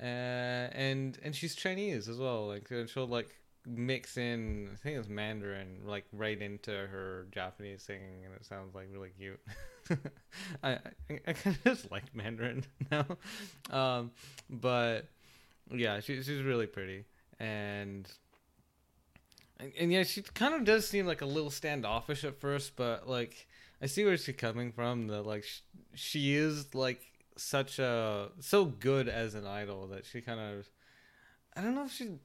Uh, 0.00 0.66
and 0.72 1.18
and 1.22 1.36
she's 1.36 1.54
Chinese 1.54 2.08
as 2.08 2.18
well. 2.18 2.48
Like 2.48 2.70
she'll 2.88 3.06
like 3.06 3.30
mix 3.66 4.16
in 4.16 4.68
I 4.72 4.76
think 4.76 4.98
it's 4.98 5.08
Mandarin 5.08 5.78
like 5.84 6.04
right 6.12 6.40
into 6.40 6.70
her 6.70 7.26
Japanese 7.32 7.82
singing, 7.82 8.24
and 8.24 8.34
it 8.34 8.44
sounds 8.44 8.74
like 8.74 8.88
really 8.92 9.10
cute. 9.18 9.40
I 10.62 10.72
I, 10.72 10.80
I 11.26 11.32
kind 11.32 11.56
of 11.56 11.64
just 11.76 11.90
like 11.90 12.14
Mandarin 12.14 12.64
now, 12.90 13.06
um, 13.70 14.10
but 14.50 15.08
yeah, 15.72 16.00
she, 16.00 16.22
she's 16.22 16.42
really 16.42 16.66
pretty, 16.66 17.04
and, 17.38 18.08
and 19.58 19.72
and 19.78 19.92
yeah, 19.92 20.02
she 20.02 20.22
kind 20.22 20.54
of 20.54 20.64
does 20.64 20.86
seem 20.86 21.06
like 21.06 21.22
a 21.22 21.26
little 21.26 21.50
standoffish 21.50 22.24
at 22.24 22.40
first, 22.40 22.76
but 22.76 23.08
like 23.08 23.46
I 23.80 23.86
see 23.86 24.04
where 24.04 24.16
she's 24.16 24.36
coming 24.36 24.72
from. 24.72 25.08
That 25.08 25.22
like 25.22 25.44
she, 25.44 25.60
she 25.94 26.34
is 26.34 26.74
like 26.74 27.00
such 27.36 27.78
a 27.78 28.30
so 28.40 28.64
good 28.64 29.08
as 29.08 29.34
an 29.34 29.46
idol 29.46 29.88
that 29.88 30.06
she 30.06 30.20
kind 30.20 30.40
of 30.40 30.68
I 31.56 31.62
don't 31.62 31.74
know 31.74 31.84
if 31.84 31.92
she 31.92 32.18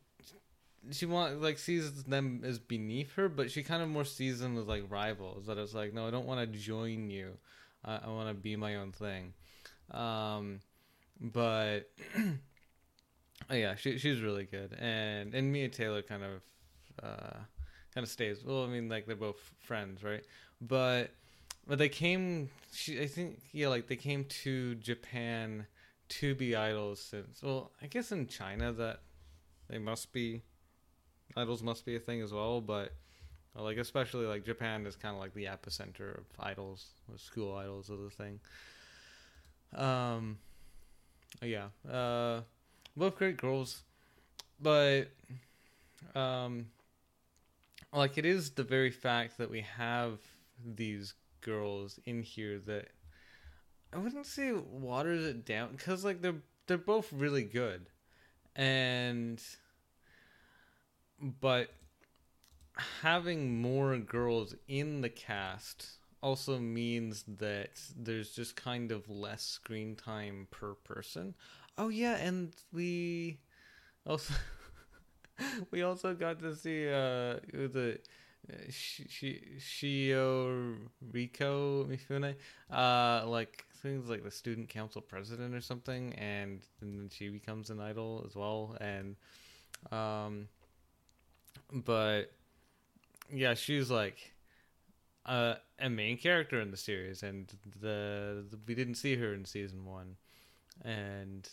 she 0.91 1.05
want 1.05 1.41
like 1.41 1.57
sees 1.57 2.03
them 2.03 2.41
as 2.45 2.59
beneath 2.59 3.13
her, 3.13 3.29
but 3.29 3.51
she 3.51 3.63
kind 3.63 3.81
of 3.81 3.89
more 3.89 4.05
sees 4.05 4.39
them 4.39 4.57
as 4.57 4.65
like 4.65 4.83
rivals. 4.89 5.47
That 5.47 5.57
it's 5.57 5.73
like, 5.73 5.93
no, 5.93 6.07
I 6.07 6.11
don't 6.11 6.25
want 6.25 6.39
to 6.39 6.59
join 6.59 7.09
you. 7.09 7.37
I, 7.83 7.99
I 8.05 8.07
want 8.07 8.29
to 8.29 8.33
be 8.33 8.55
my 8.55 8.75
own 8.75 8.91
thing. 8.91 9.33
Um, 9.91 10.59
but 11.19 11.89
Oh 13.49 13.55
yeah, 13.55 13.75
she 13.75 13.97
she's 13.97 14.21
really 14.21 14.45
good, 14.45 14.75
and 14.79 15.33
and 15.33 15.51
Mia 15.51 15.69
Taylor 15.69 16.01
kind 16.01 16.23
of 16.23 16.41
uh, 17.01 17.37
kind 17.93 18.03
of 18.03 18.09
stays. 18.09 18.43
Well, 18.43 18.63
I 18.63 18.67
mean, 18.67 18.89
like 18.89 19.05
they're 19.05 19.15
both 19.15 19.39
friends, 19.59 20.03
right? 20.03 20.23
But 20.61 21.11
but 21.65 21.79
they 21.79 21.89
came. 21.89 22.49
She 22.71 23.01
I 23.01 23.07
think 23.07 23.39
yeah, 23.51 23.69
like 23.69 23.87
they 23.87 23.95
came 23.95 24.25
to 24.43 24.75
Japan 24.75 25.65
to 26.09 26.35
be 26.35 26.55
idols 26.55 26.99
since. 26.99 27.41
Well, 27.41 27.71
I 27.81 27.87
guess 27.87 28.11
in 28.11 28.27
China 28.27 28.71
that 28.73 28.99
they 29.67 29.79
must 29.79 30.11
be 30.11 30.43
idols 31.35 31.63
must 31.63 31.85
be 31.85 31.95
a 31.95 31.99
thing 31.99 32.21
as 32.21 32.31
well, 32.31 32.61
but 32.61 32.93
like 33.55 33.77
especially 33.77 34.25
like 34.25 34.45
Japan 34.45 34.85
is 34.85 34.95
kind 34.95 35.15
of 35.15 35.21
like 35.21 35.33
the 35.33 35.45
epicenter 35.45 36.17
of 36.19 36.25
idols, 36.39 36.87
school 37.17 37.55
idols 37.55 37.89
of 37.89 37.99
the 37.99 38.09
thing. 38.09 38.39
Um, 39.75 40.37
yeah. 41.41 41.67
Uh 41.89 42.41
both 42.99 43.15
great 43.15 43.37
girls, 43.37 43.83
but 44.61 45.05
um, 46.15 46.67
like 47.93 48.17
it 48.17 48.25
is 48.25 48.51
the 48.51 48.63
very 48.63 48.91
fact 48.91 49.37
that 49.37 49.49
we 49.49 49.61
have 49.61 50.19
these 50.75 51.13
girls 51.41 51.99
in 52.05 52.21
here 52.21 52.59
that 52.59 52.89
I 53.93 53.97
wouldn't 53.97 54.25
say 54.25 54.51
waters 54.51 55.25
it 55.25 55.45
down 55.45 55.71
because 55.71 56.03
like 56.03 56.21
they're 56.21 56.41
they're 56.67 56.77
both 56.77 57.11
really 57.13 57.43
good, 57.43 57.87
and 58.55 59.41
but 61.21 61.69
having 63.01 63.61
more 63.61 63.97
girls 63.97 64.55
in 64.67 65.01
the 65.01 65.09
cast 65.09 65.87
also 66.21 66.59
means 66.59 67.23
that 67.27 67.79
there's 67.97 68.31
just 68.31 68.55
kind 68.55 68.91
of 68.91 69.09
less 69.09 69.43
screen 69.43 69.95
time 69.95 70.47
per 70.51 70.73
person. 70.73 71.33
Oh 71.77 71.89
yeah, 71.89 72.17
and 72.17 72.53
we 72.73 73.39
also 74.05 74.33
we 75.71 75.81
also 75.81 76.13
got 76.13 76.39
to 76.39 76.55
see 76.55 76.87
uh 76.87 77.39
the 77.53 77.99
she 78.69 79.05
she 79.09 79.41
Shio 79.59 80.77
Rico 81.11 81.85
Mifune, 81.85 82.35
uh, 82.71 83.27
like 83.27 83.65
things 83.81 84.09
like 84.09 84.23
the 84.23 84.31
student 84.31 84.69
council 84.69 85.01
president 85.01 85.53
or 85.53 85.61
something, 85.61 86.13
and, 86.13 86.61
and 86.81 86.99
then 86.99 87.09
she 87.09 87.29
becomes 87.29 87.69
an 87.69 87.79
idol 87.79 88.23
as 88.27 88.35
well, 88.35 88.75
and 88.81 89.15
um, 89.91 90.47
but 91.71 92.31
yeah, 93.31 93.53
she's 93.53 93.89
like 93.91 94.33
a 95.25 95.89
main 95.89 96.17
character 96.17 96.59
in 96.59 96.71
the 96.71 96.77
series, 96.77 97.23
and 97.23 97.51
the, 97.79 98.45
the 98.49 98.59
we 98.67 98.75
didn't 98.75 98.95
see 98.95 99.15
her 99.15 99.33
in 99.33 99.45
season 99.45 99.85
one, 99.85 100.15
and 100.83 101.49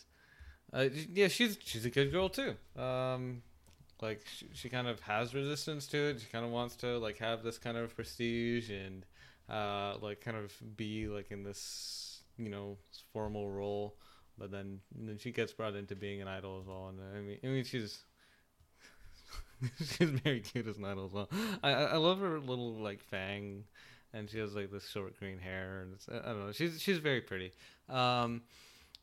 uh, 0.73 0.87
yeah, 1.13 1.27
she's 1.27 1.57
she's 1.63 1.85
a 1.85 1.89
good 1.89 2.11
girl 2.11 2.29
too. 2.29 2.55
Um, 2.79 3.43
like 4.01 4.23
she, 4.35 4.47
she 4.53 4.69
kind 4.69 4.87
of 4.87 4.99
has 5.01 5.33
resistance 5.33 5.87
to 5.87 5.97
it. 5.97 6.21
She 6.21 6.27
kind 6.27 6.45
of 6.45 6.51
wants 6.51 6.75
to 6.77 6.97
like 6.97 7.17
have 7.19 7.43
this 7.43 7.57
kind 7.57 7.77
of 7.77 7.95
prestige 7.95 8.69
and 8.69 9.05
uh, 9.49 9.95
like 10.01 10.21
kind 10.21 10.37
of 10.37 10.53
be 10.75 11.07
like 11.07 11.31
in 11.31 11.43
this 11.43 12.21
you 12.37 12.49
know 12.49 12.77
formal 13.13 13.49
role. 13.49 13.95
But 14.39 14.51
then, 14.51 14.81
then 14.95 15.17
she 15.17 15.31
gets 15.31 15.51
brought 15.51 15.75
into 15.75 15.95
being 15.95 16.21
an 16.21 16.27
idol 16.27 16.59
as 16.61 16.67
well. 16.67 16.89
And 16.89 16.99
I 17.15 17.21
mean, 17.21 17.39
I 17.43 17.47
mean 17.47 17.63
she's 17.63 18.03
she's 19.77 20.09
very 20.09 20.41
cute 20.41 20.67
as 20.67 20.77
an 20.77 20.85
idol 20.85 21.05
as 21.05 21.11
well. 21.13 21.29
I 21.63 21.71
I 21.71 21.95
love 21.97 22.19
her 22.19 22.39
little 22.39 22.73
like 22.75 23.01
fang, 23.01 23.63
and 24.13 24.29
she 24.29 24.39
has 24.39 24.55
like 24.55 24.71
this 24.71 24.87
short 24.87 25.17
green 25.19 25.39
hair, 25.39 25.81
and 25.81 25.93
it's, 25.93 26.07
I 26.09 26.29
don't 26.29 26.45
know. 26.45 26.51
She's 26.51 26.81
she's 26.81 26.97
very 26.99 27.21
pretty. 27.21 27.51
Um, 27.89 28.41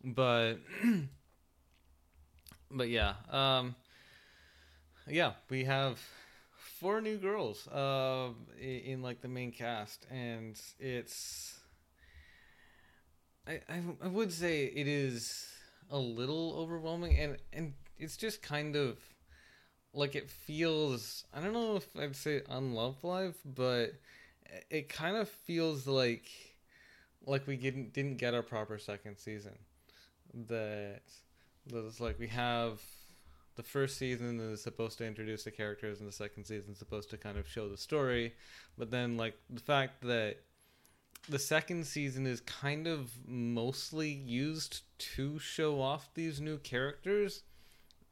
but 0.05 0.55
but 2.71 2.89
yeah, 2.89 3.15
um, 3.31 3.75
yeah, 5.09 5.33
we 5.51 5.65
have 5.65 5.99
four 6.57 7.01
new 7.01 7.17
girls 7.17 7.67
uh, 7.69 8.29
in, 8.61 8.81
in 8.81 9.03
like 9.03 9.21
the 9.21 9.29
main 9.29 9.53
cast, 9.53 10.07
and 10.11 10.61
it's 10.79 11.59
I, 13.47 13.61
I 13.69 13.83
I 14.03 14.09
would 14.09 14.33
say 14.33 14.65
it 14.67 14.87
is 14.87 15.47
a 15.91 15.99
little 15.99 16.55
overwhelming, 16.57 17.19
and 17.19 17.37
and 17.53 17.75
it's 17.99 18.17
just 18.17 18.43
kind 18.43 18.77
of 18.77 18.99
like 19.95 20.15
it 20.15 20.31
feels. 20.31 21.25
I 21.33 21.41
don't 21.41 21.53
know 21.53 21.77
if 21.77 21.87
I'd 21.99 22.17
say 22.17 22.43
unloved 22.49 23.05
life, 23.05 23.37
but 23.45 23.93
it 24.71 24.89
kind 24.89 25.17
of 25.17 25.29
feels 25.29 25.87
like 25.87 26.29
like 27.27 27.47
we 27.47 27.57
didn't 27.57 27.93
didn't 27.93 28.17
get 28.17 28.35
our 28.35 28.43
proper 28.43 28.79
second 28.79 29.19
season. 29.19 29.57
That 30.49 31.03
that 31.67 31.87
it's 31.87 32.01
like 32.01 32.19
we 32.19 32.29
have 32.29 32.81
the 33.57 33.63
first 33.63 33.99
season 33.99 34.41
is 34.41 34.63
supposed 34.63 34.99
to 34.99 35.07
introduce 35.07 35.45
the 35.45 35.51
characters 35.51 36.01
and 36.01 36.09
the 36.09 36.13
second 36.13 36.45
season 36.45 36.73
is 36.73 36.79
supposed 36.79 37.11
to 37.11 37.17
kind 37.17 37.39
of 37.39 37.49
show 37.49 37.69
the 37.69 37.77
story 37.77 38.35
but 38.77 38.91
then 38.91 39.17
like 39.17 39.35
the 39.49 39.61
fact 39.61 40.03
that 40.03 40.39
the 41.29 41.39
second 41.39 41.87
season 41.87 42.27
is 42.27 42.41
kind 42.41 42.87
of 42.87 43.11
mostly 43.27 44.11
used 44.11 44.83
to 44.99 45.39
show 45.39 45.81
off 45.81 46.11
these 46.15 46.41
new 46.41 46.59
characters 46.59 47.43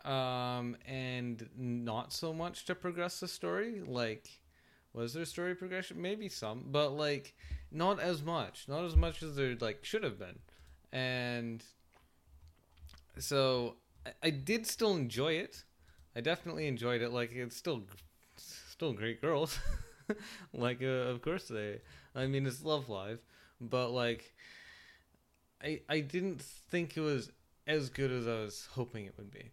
um 0.05 0.77
and 0.87 1.49
not 1.57 2.13
so 2.13 2.33
much 2.33 2.65
to 2.65 2.75
progress 2.75 3.21
the 3.21 3.29
story 3.29 3.81
like 3.87 4.41
was 4.93 5.15
there 5.15 5.25
story 5.25 5.55
progression 5.55 6.01
maybe 6.01 6.29
some 6.29 6.65
but 6.71 6.93
like 6.93 7.35
not 7.71 8.01
as 8.01 8.23
much 8.23 8.65
not 8.69 8.85
as 8.85 8.97
much 8.97 9.23
as 9.23 9.37
there 9.37 9.57
like 9.61 9.85
should 9.85 10.03
have 10.03 10.19
been 10.19 10.39
and 10.93 11.63
so 13.19 13.77
I, 14.07 14.13
I 14.25 14.31
did 14.31 14.67
still 14.67 14.95
enjoy 14.95 15.35
it. 15.35 15.65
I 16.15 16.21
definitely 16.21 16.67
enjoyed 16.67 17.03
it. 17.03 17.11
Like 17.13 17.33
it's 17.33 17.57
still 17.57 17.83
still 18.37 18.93
great 18.93 19.21
girls. 19.21 19.59
like 20.53 20.83
uh, 20.83 21.11
of 21.13 21.23
course 21.23 21.49
they. 21.49 21.81
I 22.15 22.27
mean 22.27 22.47
it's 22.47 22.63
Love 22.65 22.89
Live, 22.89 23.21
but 23.61 23.91
like 23.91 24.33
I 25.63 25.81
I 25.89 26.01
didn't 26.01 26.43
think 26.43 26.97
it 26.97 27.01
was 27.01 27.31
as 27.67 27.89
good 27.89 28.11
as 28.11 28.27
I 28.27 28.41
was 28.43 28.69
hoping 28.73 29.07
it 29.07 29.15
would 29.17 29.31
be. 29.31 29.51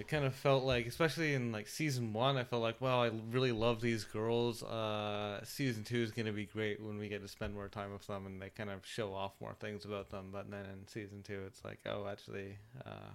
It 0.00 0.08
kind 0.08 0.24
of 0.24 0.34
felt 0.34 0.64
like, 0.64 0.86
especially 0.86 1.34
in 1.34 1.52
like 1.52 1.68
season 1.68 2.14
one, 2.14 2.38
I 2.38 2.44
felt 2.44 2.62
like, 2.62 2.80
wow, 2.80 3.02
I 3.02 3.10
really 3.30 3.52
love 3.52 3.82
these 3.82 4.04
girls. 4.04 4.62
Uh, 4.62 5.44
season 5.44 5.84
two 5.84 5.98
is 5.98 6.10
going 6.10 6.24
to 6.24 6.32
be 6.32 6.46
great 6.46 6.82
when 6.82 6.96
we 6.96 7.08
get 7.08 7.20
to 7.20 7.28
spend 7.28 7.52
more 7.52 7.68
time 7.68 7.92
with 7.92 8.06
them, 8.06 8.24
and 8.24 8.40
they 8.40 8.48
kind 8.48 8.70
of 8.70 8.86
show 8.86 9.12
off 9.12 9.32
more 9.42 9.54
things 9.60 9.84
about 9.84 10.08
them. 10.08 10.30
But 10.32 10.50
then 10.50 10.64
in 10.64 10.88
season 10.88 11.22
two, 11.22 11.42
it's 11.46 11.62
like, 11.66 11.80
oh, 11.84 12.06
actually, 12.10 12.56
uh, 12.86 13.10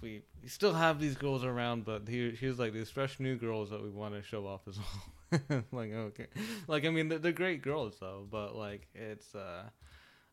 we, 0.00 0.22
we 0.40 0.48
still 0.48 0.72
have 0.72 1.00
these 1.00 1.16
girls 1.16 1.42
around, 1.42 1.84
but 1.84 2.06
here, 2.06 2.30
here's 2.30 2.60
like 2.60 2.72
these 2.72 2.90
fresh 2.90 3.18
new 3.18 3.34
girls 3.34 3.70
that 3.70 3.82
we 3.82 3.90
want 3.90 4.14
to 4.14 4.22
show 4.22 4.46
off 4.46 4.60
as 4.68 4.78
well. 4.78 5.64
like, 5.72 5.92
okay, 5.92 6.26
like 6.68 6.84
I 6.84 6.90
mean, 6.90 7.08
they're, 7.08 7.18
they're 7.18 7.32
great 7.32 7.60
girls 7.60 7.96
though, 7.98 8.24
but 8.30 8.54
like 8.54 8.86
it's, 8.94 9.34
uh, 9.34 9.64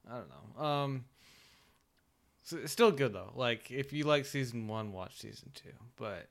I 0.08 0.16
don't 0.16 0.30
know. 0.30 0.63
Um, 0.63 1.06
so 2.48 2.56
it's 2.56 2.72
still 2.72 2.92
good 2.92 3.12
though. 3.12 3.34
Like 3.36 3.70
if 3.72 3.92
you 3.92 4.06
like 4.06 4.25
season 4.25 4.70
one, 4.70 4.94
watch 4.94 5.20
season 5.20 5.51
two. 5.54 5.74
But 5.98 6.30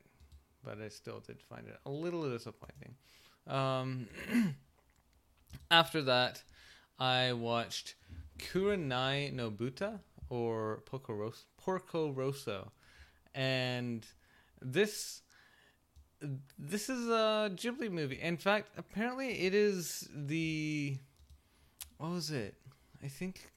but 0.64 0.80
I 0.80 0.88
still 0.88 1.20
did 1.20 1.42
find 1.42 1.68
it 1.68 1.76
a 1.84 1.90
little 1.90 2.26
disappointing. 2.30 2.94
Um, 3.46 4.08
after 5.70 6.00
that, 6.00 6.42
I 6.98 7.34
watched 7.34 7.96
Kurenai 8.38 9.30
no 9.34 9.50
Buta 9.50 9.98
or 10.30 10.80
Porco 10.86 11.12
Rosso, 11.12 11.44
Porco 11.58 12.10
Rosso, 12.10 12.72
and 13.34 14.06
this 14.62 15.20
this 16.58 16.88
is 16.88 17.08
a 17.08 17.50
Ghibli 17.54 17.90
movie. 17.90 18.18
In 18.22 18.38
fact, 18.38 18.70
apparently 18.78 19.40
it 19.40 19.54
is 19.54 20.08
the 20.14 20.96
what 21.98 22.12
was 22.12 22.30
it? 22.30 22.54
I 23.04 23.08
think 23.08 23.52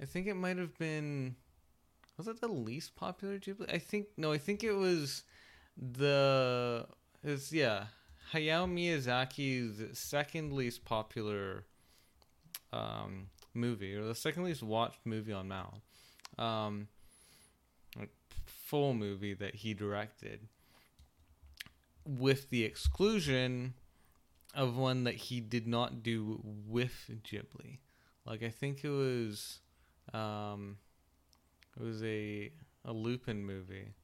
I 0.00 0.06
think 0.06 0.26
it 0.26 0.34
might 0.34 0.56
have 0.58 0.76
been 0.76 1.36
was 2.16 2.28
it 2.28 2.40
the 2.40 2.48
least 2.48 2.94
popular 2.96 3.38
Ghibli? 3.38 3.72
I 3.72 3.78
think 3.78 4.06
no, 4.16 4.32
I 4.32 4.38
think 4.38 4.62
it 4.62 4.72
was 4.72 5.24
the 5.76 6.86
is 7.24 7.52
yeah 7.52 7.84
Hayao 8.32 8.66
Miyazaki's 8.68 9.98
second 9.98 10.52
least 10.52 10.84
popular 10.84 11.64
um, 12.72 13.28
movie 13.54 13.94
or 13.94 14.04
the 14.04 14.14
second 14.14 14.44
least 14.44 14.62
watched 14.62 15.00
movie 15.04 15.32
on 15.32 15.48
Mal, 15.48 15.82
um, 16.38 16.88
like 17.98 18.10
full 18.46 18.94
movie 18.94 19.34
that 19.34 19.56
he 19.56 19.74
directed, 19.74 20.48
with 22.06 22.50
the 22.50 22.64
exclusion 22.64 23.74
of 24.54 24.76
one 24.76 25.04
that 25.04 25.14
he 25.14 25.40
did 25.40 25.66
not 25.66 26.02
do 26.02 26.40
with 26.66 27.10
Ghibli. 27.24 27.78
Like 28.26 28.42
I 28.42 28.50
think 28.50 28.84
it 28.84 28.90
was. 28.90 29.60
Um, 30.12 30.76
it 31.76 31.82
was 31.82 32.02
a 32.02 32.52
a 32.84 32.92
Lupin 32.92 33.44
movie. 33.44 33.94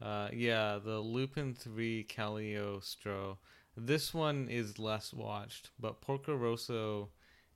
Uh, 0.00 0.28
yeah, 0.32 0.78
the 0.82 0.98
Lupin 0.98 1.54
Three 1.54 2.04
Cagliostro. 2.04 3.38
This 3.76 4.12
one 4.12 4.48
is 4.48 4.78
less 4.78 5.12
watched, 5.12 5.70
but 5.78 6.00
Porco 6.00 6.34
Rosso 6.34 7.10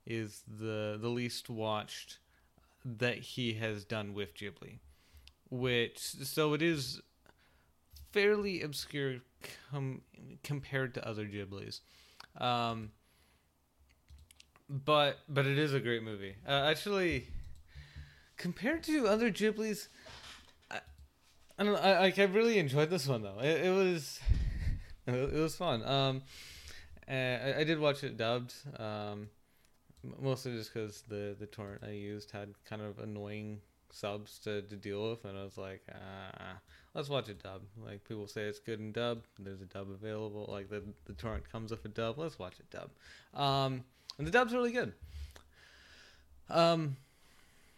is 0.05 0.43
the 0.47 0.97
the 0.99 1.09
least 1.09 1.49
watched 1.49 2.19
that 2.85 3.17
he 3.17 3.53
has 3.53 3.83
done 3.83 4.13
with 4.13 4.33
Ghibli. 4.35 4.79
Which 5.49 5.99
so 5.99 6.53
it 6.53 6.61
is 6.61 7.01
fairly 8.11 8.61
obscure 8.61 9.17
com- 9.71 10.01
compared 10.43 10.93
to 10.95 11.07
other 11.07 11.25
Ghiblis. 11.25 11.81
Um, 12.37 12.91
but 14.69 15.19
but 15.29 15.45
it 15.45 15.57
is 15.57 15.73
a 15.73 15.79
great 15.79 16.03
movie. 16.03 16.35
Uh, 16.47 16.51
actually, 16.69 17.27
compared 18.37 18.83
to 18.83 19.07
other 19.07 19.31
Ghiblis, 19.31 19.87
I, 20.71 20.79
I 21.57 21.63
don't 21.63 21.73
know. 21.73 21.79
I 21.79 21.99
like 21.99 22.19
I 22.19 22.23
really 22.23 22.59
enjoyed 22.59 22.89
this 22.89 23.07
one 23.07 23.23
though. 23.23 23.39
It, 23.39 23.65
it 23.65 23.71
was 23.71 24.19
it 25.07 25.33
was 25.33 25.55
fun. 25.55 25.83
Um, 25.83 26.21
I, 27.07 27.55
I 27.59 27.63
did 27.63 27.79
watch 27.79 28.03
it 28.03 28.17
dubbed. 28.17 28.53
Um, 28.77 29.29
mostly 30.19 30.53
just 30.53 30.73
because 30.73 31.03
the 31.07 31.35
the 31.39 31.47
torrent 31.47 31.83
I 31.83 31.91
used 31.91 32.31
had 32.31 32.53
kind 32.65 32.81
of 32.81 32.99
annoying 32.99 33.61
subs 33.91 34.39
to, 34.39 34.61
to 34.61 34.75
deal 34.75 35.09
with, 35.09 35.25
and 35.25 35.37
I 35.37 35.43
was 35.43 35.57
like, 35.57 35.81
ah, 35.93 36.59
let's 36.93 37.09
watch 37.09 37.29
it 37.29 37.41
dub. 37.41 37.61
Like 37.83 38.03
people 38.03 38.27
say 38.27 38.43
it's 38.43 38.59
good 38.59 38.79
in 38.79 38.91
dub. 38.91 39.23
There's 39.39 39.61
a 39.61 39.65
dub 39.65 39.89
available. 39.89 40.47
Like 40.49 40.69
the 40.69 40.83
the 41.05 41.13
torrent 41.13 41.49
comes 41.51 41.71
with 41.71 41.83
a 41.85 41.89
dub. 41.89 42.17
Let's 42.17 42.39
watch 42.39 42.59
it 42.59 42.69
dub. 42.69 42.91
Um, 43.39 43.83
and 44.17 44.27
the 44.27 44.31
dub's 44.31 44.53
really 44.53 44.71
good. 44.71 44.93
Um, 46.49 46.97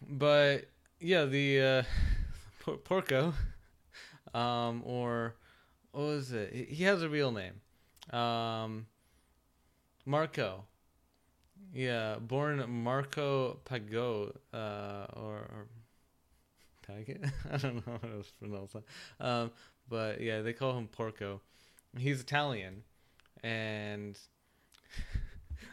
but 0.07 0.65
yeah, 0.99 1.25
the 1.25 1.61
uh, 1.61 1.83
por- 2.59 2.77
Porco, 2.77 3.33
um, 4.33 4.83
or 4.85 5.35
what 5.91 6.03
was 6.03 6.31
it? 6.31 6.53
He 6.53 6.83
has 6.83 7.01
a 7.01 7.09
real 7.09 7.31
name, 7.31 7.61
um, 8.17 8.87
Marco. 10.05 10.65
Yeah, 11.73 12.15
born 12.15 12.63
Marco 12.83 13.59
Pago, 13.65 14.33
uh, 14.53 15.05
or, 15.13 15.35
or 15.37 15.67
Paget. 16.81 17.23
I 17.51 17.57
don't 17.57 17.75
know 17.85 17.99
how 18.01 18.07
to 18.07 18.23
pronounce 18.39 18.73
that. 18.73 18.83
Um, 19.19 19.51
but 19.87 20.19
yeah, 20.21 20.41
they 20.41 20.53
call 20.53 20.77
him 20.77 20.87
Porco. 20.87 21.41
He's 21.97 22.21
Italian, 22.21 22.83
and 23.43 24.17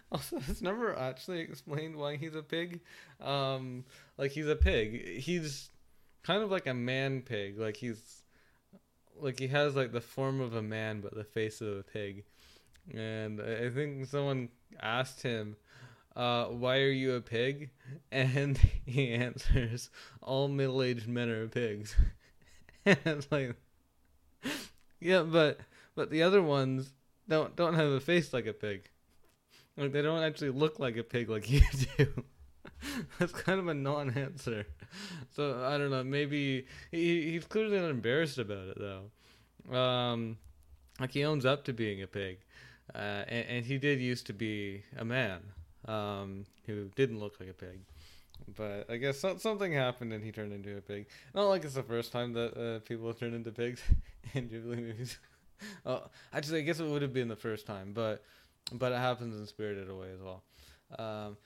also 0.12 0.36
it's 0.48 0.62
never 0.62 0.96
actually 0.96 1.40
explained 1.40 1.96
why 1.96 2.16
he's 2.16 2.34
a 2.34 2.42
pig. 2.42 2.80
Um, 3.20 3.84
like 4.18 4.30
he's 4.32 4.48
a 4.48 4.56
pig. 4.56 5.18
He's 5.18 5.70
kind 6.22 6.42
of 6.42 6.50
like 6.50 6.66
a 6.66 6.74
man 6.74 7.22
pig. 7.22 7.58
Like 7.58 7.76
he's 7.76 8.22
like 9.18 9.38
he 9.38 9.48
has 9.48 9.74
like 9.74 9.92
the 9.92 10.00
form 10.00 10.40
of 10.40 10.54
a 10.54 10.62
man 10.62 11.00
but 11.00 11.14
the 11.14 11.24
face 11.24 11.60
of 11.60 11.68
a 11.68 11.82
pig. 11.82 12.24
And 12.94 13.40
I 13.40 13.68
think 13.70 14.06
someone 14.06 14.48
asked 14.80 15.22
him, 15.22 15.56
uh, 16.14 16.44
"Why 16.46 16.78
are 16.78 16.90
you 16.90 17.14
a 17.14 17.20
pig?" 17.20 17.70
And 18.12 18.58
he 18.84 19.12
answers, 19.12 19.90
"All 20.22 20.48
middle-aged 20.48 21.08
men 21.08 21.28
are 21.28 21.48
pigs." 21.48 21.96
and 22.86 22.98
it's 23.04 23.30
like, 23.32 23.56
yeah, 25.00 25.22
but 25.22 25.58
but 25.96 26.10
the 26.10 26.22
other 26.22 26.42
ones 26.42 26.92
don't 27.28 27.56
don't 27.56 27.74
have 27.74 27.88
a 27.88 28.00
face 28.00 28.32
like 28.32 28.46
a 28.46 28.52
pig. 28.52 28.88
Like 29.76 29.92
they 29.92 30.02
don't 30.02 30.22
actually 30.22 30.50
look 30.50 30.78
like 30.78 30.96
a 30.96 31.02
pig 31.02 31.28
like 31.28 31.50
you 31.50 31.60
do. 31.96 32.24
That's 33.18 33.32
kind 33.32 33.58
of 33.58 33.68
a 33.68 33.74
non-answer. 33.74 34.66
So 35.34 35.64
I 35.64 35.78
don't 35.78 35.90
know. 35.90 36.04
Maybe 36.04 36.66
he, 36.90 37.32
he's 37.32 37.44
clearly 37.44 37.78
not 37.78 37.90
embarrassed 37.90 38.38
about 38.38 38.68
it 38.68 38.78
though. 38.78 39.76
Um, 39.76 40.38
like 41.00 41.12
he 41.12 41.24
owns 41.24 41.44
up 41.44 41.64
to 41.64 41.72
being 41.72 42.02
a 42.02 42.06
pig, 42.06 42.38
uh, 42.94 43.24
and, 43.28 43.46
and, 43.48 43.66
he 43.66 43.78
did 43.78 44.00
used 44.00 44.26
to 44.28 44.32
be 44.32 44.84
a 44.96 45.04
man 45.04 45.40
um, 45.86 46.46
who 46.66 46.88
didn't 46.94 47.18
look 47.18 47.40
like 47.40 47.48
a 47.48 47.52
pig. 47.52 47.80
But 48.54 48.88
I 48.88 48.96
guess 48.96 49.18
so, 49.18 49.36
something 49.38 49.72
happened 49.72 50.12
and 50.12 50.22
he 50.22 50.30
turned 50.30 50.52
into 50.52 50.76
a 50.76 50.80
pig. 50.80 51.06
Not 51.34 51.44
like 51.44 51.64
it's 51.64 51.74
the 51.74 51.82
first 51.82 52.12
time 52.12 52.32
that 52.34 52.56
uh, 52.56 52.78
people 52.80 53.08
have 53.08 53.18
turned 53.18 53.34
into 53.34 53.50
pigs 53.50 53.82
in 54.34 54.48
Ghibli 54.48 54.78
movies. 54.78 55.18
oh, 55.86 56.04
actually, 56.32 56.60
I 56.60 56.62
guess 56.62 56.80
it 56.80 56.86
would 56.86 57.02
have 57.02 57.12
been 57.12 57.28
the 57.28 57.36
first 57.36 57.66
time, 57.66 57.92
but 57.92 58.22
but 58.72 58.92
it 58.92 58.98
happens 58.98 59.37
in 59.37 59.46
Spirited 59.46 59.88
Away 59.88 60.09
as 60.12 60.20
well. 60.20 60.42
Um, 60.98 61.37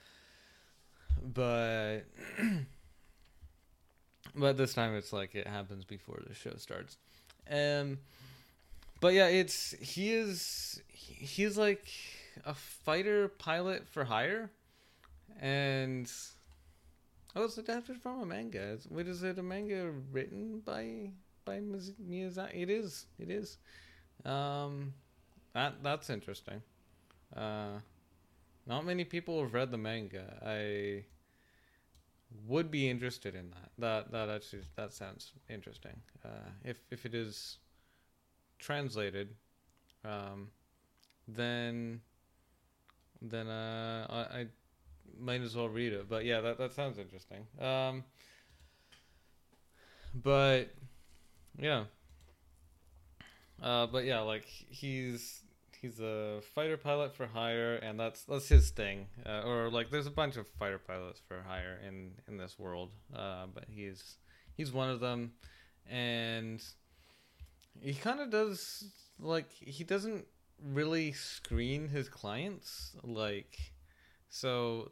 but 1.33 2.01
but 4.35 4.57
this 4.57 4.73
time 4.73 4.95
it's 4.95 5.13
like 5.13 5.35
it 5.35 5.47
happens 5.47 5.85
before 5.85 6.19
the 6.27 6.33
show 6.33 6.53
starts. 6.57 6.97
Um, 7.49 7.99
but 8.99 9.13
yeah, 9.13 9.27
it's 9.27 9.71
he 9.79 10.13
is 10.13 10.81
he's 10.89 11.57
like 11.57 11.87
a 12.45 12.53
fighter 12.53 13.27
pilot 13.27 13.87
for 13.87 14.03
hire, 14.03 14.49
and 15.39 16.11
oh, 17.35 17.45
it's 17.45 17.57
adapted 17.57 17.97
from 18.01 18.21
a 18.21 18.25
manga. 18.25 18.77
Wait, 18.89 19.07
is 19.07 19.23
it 19.23 19.37
a 19.39 19.43
manga 19.43 19.91
written 20.11 20.61
by 20.65 21.09
by 21.45 21.59
Miyazaki? 21.59 22.63
It 22.63 22.69
is. 22.69 23.05
It 23.19 23.29
is. 23.29 23.57
Um, 24.23 24.93
that 25.53 25.83
that's 25.83 26.09
interesting. 26.09 26.61
Uh, 27.35 27.79
not 28.67 28.85
many 28.85 29.03
people 29.03 29.41
have 29.41 29.53
read 29.53 29.71
the 29.71 29.77
manga. 29.77 30.39
I 30.45 31.05
would 32.47 32.71
be 32.71 32.89
interested 32.89 33.35
in 33.35 33.51
that. 33.51 33.71
That 33.77 34.11
that 34.11 34.29
actually 34.29 34.63
that 34.75 34.93
sounds 34.93 35.33
interesting. 35.49 36.01
Uh, 36.23 36.49
if 36.63 36.77
if 36.91 37.05
it 37.05 37.13
is 37.13 37.57
translated, 38.59 39.35
um, 40.05 40.49
then 41.27 42.01
then 43.21 43.47
uh, 43.47 44.07
I, 44.09 44.39
I 44.39 44.45
might 45.19 45.41
as 45.41 45.55
well 45.55 45.69
read 45.69 45.93
it. 45.93 46.09
But 46.09 46.25
yeah, 46.25 46.41
that 46.41 46.57
that 46.57 46.73
sounds 46.73 46.97
interesting. 46.97 47.45
Um, 47.59 48.03
but 50.13 50.73
yeah, 51.57 51.85
uh, 53.61 53.87
but 53.87 54.05
yeah, 54.05 54.21
like 54.21 54.45
he's 54.45 55.41
he's 55.81 55.99
a 55.99 56.41
fighter 56.53 56.77
pilot 56.77 57.15
for 57.15 57.27
hire, 57.27 57.75
and 57.75 57.99
that's 57.99 58.23
that's 58.23 58.47
his 58.47 58.69
thing. 58.69 59.07
Uh, 59.25 59.41
or 59.45 59.69
like, 59.69 59.89
there's 59.89 60.07
a 60.07 60.11
bunch 60.11 60.37
of 60.37 60.47
fighter 60.47 60.79
pilots 60.79 61.21
for 61.27 61.41
hire 61.47 61.79
in 61.85 62.11
in 62.27 62.37
this 62.37 62.57
world, 62.59 62.91
uh, 63.15 63.45
but 63.53 63.65
he's 63.67 64.17
he's 64.55 64.71
one 64.71 64.89
of 64.89 64.99
them, 64.99 65.31
and 65.89 66.63
he 67.79 67.93
kind 67.93 68.19
of 68.19 68.29
does 68.29 68.85
like 69.19 69.51
he 69.51 69.83
doesn't 69.83 70.25
really 70.63 71.11
screen 71.11 71.87
his 71.87 72.07
clients 72.07 72.91
like 73.03 73.57
so 74.29 74.91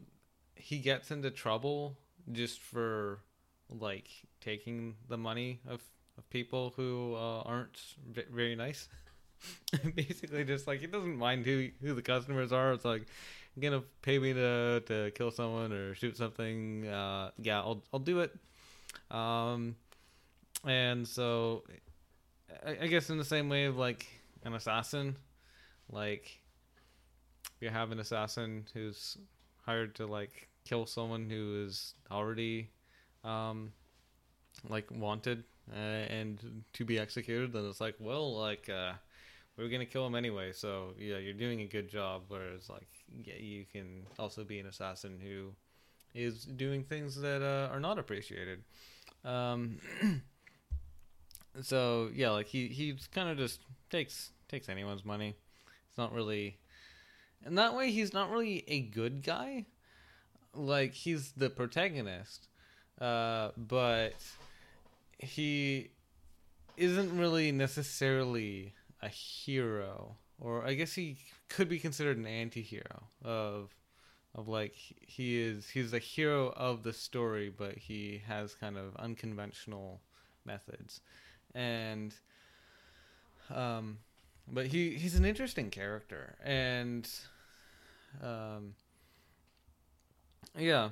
he 0.55 0.79
gets 0.79 1.11
into 1.11 1.29
trouble 1.29 1.97
just 2.31 2.61
for 2.61 3.19
like 3.69 4.09
taking 4.41 4.95
the 5.07 5.17
money 5.17 5.61
of, 5.67 5.81
people 6.29 6.73
who 6.75 7.15
uh, 7.15 7.39
aren't 7.45 7.79
v- 8.11 8.23
very 8.29 8.53
nice 8.53 8.89
basically 9.95 10.43
just 10.43 10.67
like 10.67 10.79
he 10.79 10.87
doesn't 10.87 11.17
mind 11.17 11.45
who 11.45 11.69
who 11.81 11.93
the 11.93 12.01
customers 12.01 12.51
are. 12.51 12.73
It's 12.73 12.85
like 12.85 13.05
you're 13.55 13.69
gonna 13.71 13.83
pay 14.01 14.19
me 14.19 14.33
to 14.33 14.81
to 14.87 15.11
kill 15.11 15.31
someone 15.31 15.71
or 15.71 15.95
shoot 15.95 16.17
something? 16.17 16.87
Uh 16.87 17.31
yeah 17.37 17.59
i'll 17.59 17.83
i'll 17.93 17.99
do 17.99 18.19
it. 18.19 18.35
Um 19.11 19.75
and 20.65 21.07
so 21.07 21.63
I, 22.65 22.77
I 22.81 22.87
guess 22.87 23.09
in 23.09 23.17
the 23.17 23.25
same 23.25 23.49
way 23.49 23.65
of 23.65 23.77
like 23.77 24.07
an 24.43 24.53
assassin, 24.53 25.15
like 25.91 26.39
you 27.59 27.69
have 27.69 27.91
an 27.91 27.99
assassin 27.99 28.65
who's 28.73 29.17
hired 29.65 29.95
to 29.95 30.05
like 30.05 30.47
kill 30.65 30.85
someone 30.85 31.29
who 31.29 31.63
is 31.65 31.93
already 32.11 32.69
um 33.23 33.71
like 34.69 34.89
wanted 34.91 35.43
uh, 35.73 35.79
and 35.79 36.63
to 36.73 36.85
be 36.85 36.99
executed 36.99 37.53
then 37.53 37.65
it's 37.65 37.81
like 37.81 37.95
well 37.99 38.35
like 38.37 38.69
uh 38.69 38.93
we 39.59 39.65
are 39.65 39.69
gonna 39.69 39.85
kill 39.85 40.07
him 40.07 40.15
anyway 40.15 40.51
so 40.51 40.93
yeah 40.97 41.17
you're 41.17 41.33
doing 41.33 41.61
a 41.61 41.65
good 41.67 41.89
job 41.89 42.23
whereas 42.29 42.69
like 42.69 42.87
yeah 43.23 43.35
you 43.37 43.65
can 43.71 44.03
also 44.17 44.43
be 44.43 44.59
an 44.59 44.65
assassin 44.65 45.19
who 45.21 45.51
is 46.15 46.45
doing 46.45 46.83
things 46.83 47.19
that 47.21 47.43
uh, 47.43 47.71
are 47.71 47.79
not 47.79 47.99
appreciated 47.99 48.63
um 49.25 49.77
so 51.61 52.09
yeah, 52.13 52.31
like 52.31 52.47
he 52.47 52.67
he 52.67 52.97
kind 53.11 53.29
of 53.29 53.37
just 53.37 53.61
takes 53.89 54.31
takes 54.47 54.69
anyone's 54.69 55.05
money. 55.05 55.35
It's 55.89 55.97
not 55.97 56.13
really, 56.13 56.57
in 57.45 57.55
that 57.55 57.75
way, 57.75 57.91
he's 57.91 58.13
not 58.13 58.29
really 58.29 58.63
a 58.67 58.81
good 58.81 59.23
guy. 59.23 59.65
Like 60.53 60.93
he's 60.93 61.31
the 61.33 61.49
protagonist, 61.49 62.47
uh, 62.99 63.49
but 63.57 64.13
he 65.17 65.91
isn't 66.77 67.17
really 67.17 67.51
necessarily 67.51 68.73
a 69.01 69.07
hero, 69.07 70.15
or 70.39 70.65
I 70.65 70.73
guess 70.73 70.93
he 70.93 71.17
could 71.47 71.69
be 71.69 71.79
considered 71.79 72.17
an 72.17 72.27
anti-hero 72.27 73.03
of 73.23 73.75
of 74.35 74.47
like 74.47 74.75
he 75.01 75.41
is 75.41 75.69
he's 75.69 75.93
a 75.93 75.99
hero 75.99 76.53
of 76.55 76.83
the 76.83 76.93
story, 76.93 77.49
but 77.55 77.77
he 77.77 78.21
has 78.27 78.53
kind 78.55 78.77
of 78.77 78.95
unconventional 78.97 80.01
methods 80.45 81.01
and 81.55 82.13
um, 83.53 83.97
but 84.47 84.67
he 84.67 84.91
he's 84.95 85.15
an 85.15 85.25
interesting 85.25 85.69
character, 85.69 86.35
and 86.43 87.09
um, 88.23 88.75
yeah. 90.57 90.89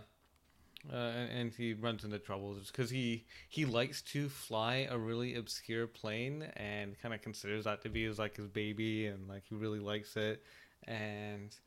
Uh, 0.91 0.95
and, 0.95 1.31
and, 1.31 1.53
he 1.53 1.73
runs 1.73 2.05
into 2.05 2.17
troubles 2.17 2.71
because 2.71 2.89
he 2.89 3.25
he 3.49 3.65
likes 3.65 4.01
to 4.01 4.29
fly 4.29 4.87
a 4.89 4.97
really 4.97 5.35
obscure 5.35 5.85
plane 5.85 6.43
and 6.55 6.97
kind 7.01 7.13
of 7.13 7.21
considers 7.21 7.65
that 7.65 7.81
to 7.81 7.89
be 7.89 8.05
his 8.05 8.17
like 8.17 8.37
his 8.37 8.47
baby 8.47 9.07
and 9.07 9.27
like 9.27 9.43
he 9.49 9.55
really 9.55 9.79
likes 9.79 10.15
it 10.15 10.41
and 10.87 11.57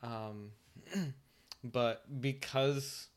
um 0.00 0.52
but 1.64 2.20
because 2.20 3.08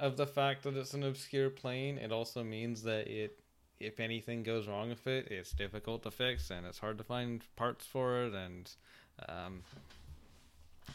of 0.00 0.16
the 0.16 0.26
fact 0.26 0.64
that 0.64 0.76
it's 0.76 0.94
an 0.94 1.04
obscure 1.04 1.48
plane 1.48 1.96
it 1.96 2.10
also 2.10 2.42
means 2.42 2.82
that 2.82 3.06
it 3.06 3.38
if 3.80 4.00
anything 4.00 4.42
goes 4.42 4.66
wrong 4.66 4.88
with 4.90 5.06
it, 5.06 5.28
it's 5.30 5.52
difficult 5.52 6.02
to 6.04 6.10
fix 6.10 6.50
and 6.50 6.66
it's 6.66 6.78
hard 6.78 6.98
to 6.98 7.04
find 7.04 7.42
parts 7.56 7.84
for 7.84 8.24
it, 8.24 8.34
and 8.34 8.70
um, 9.28 9.62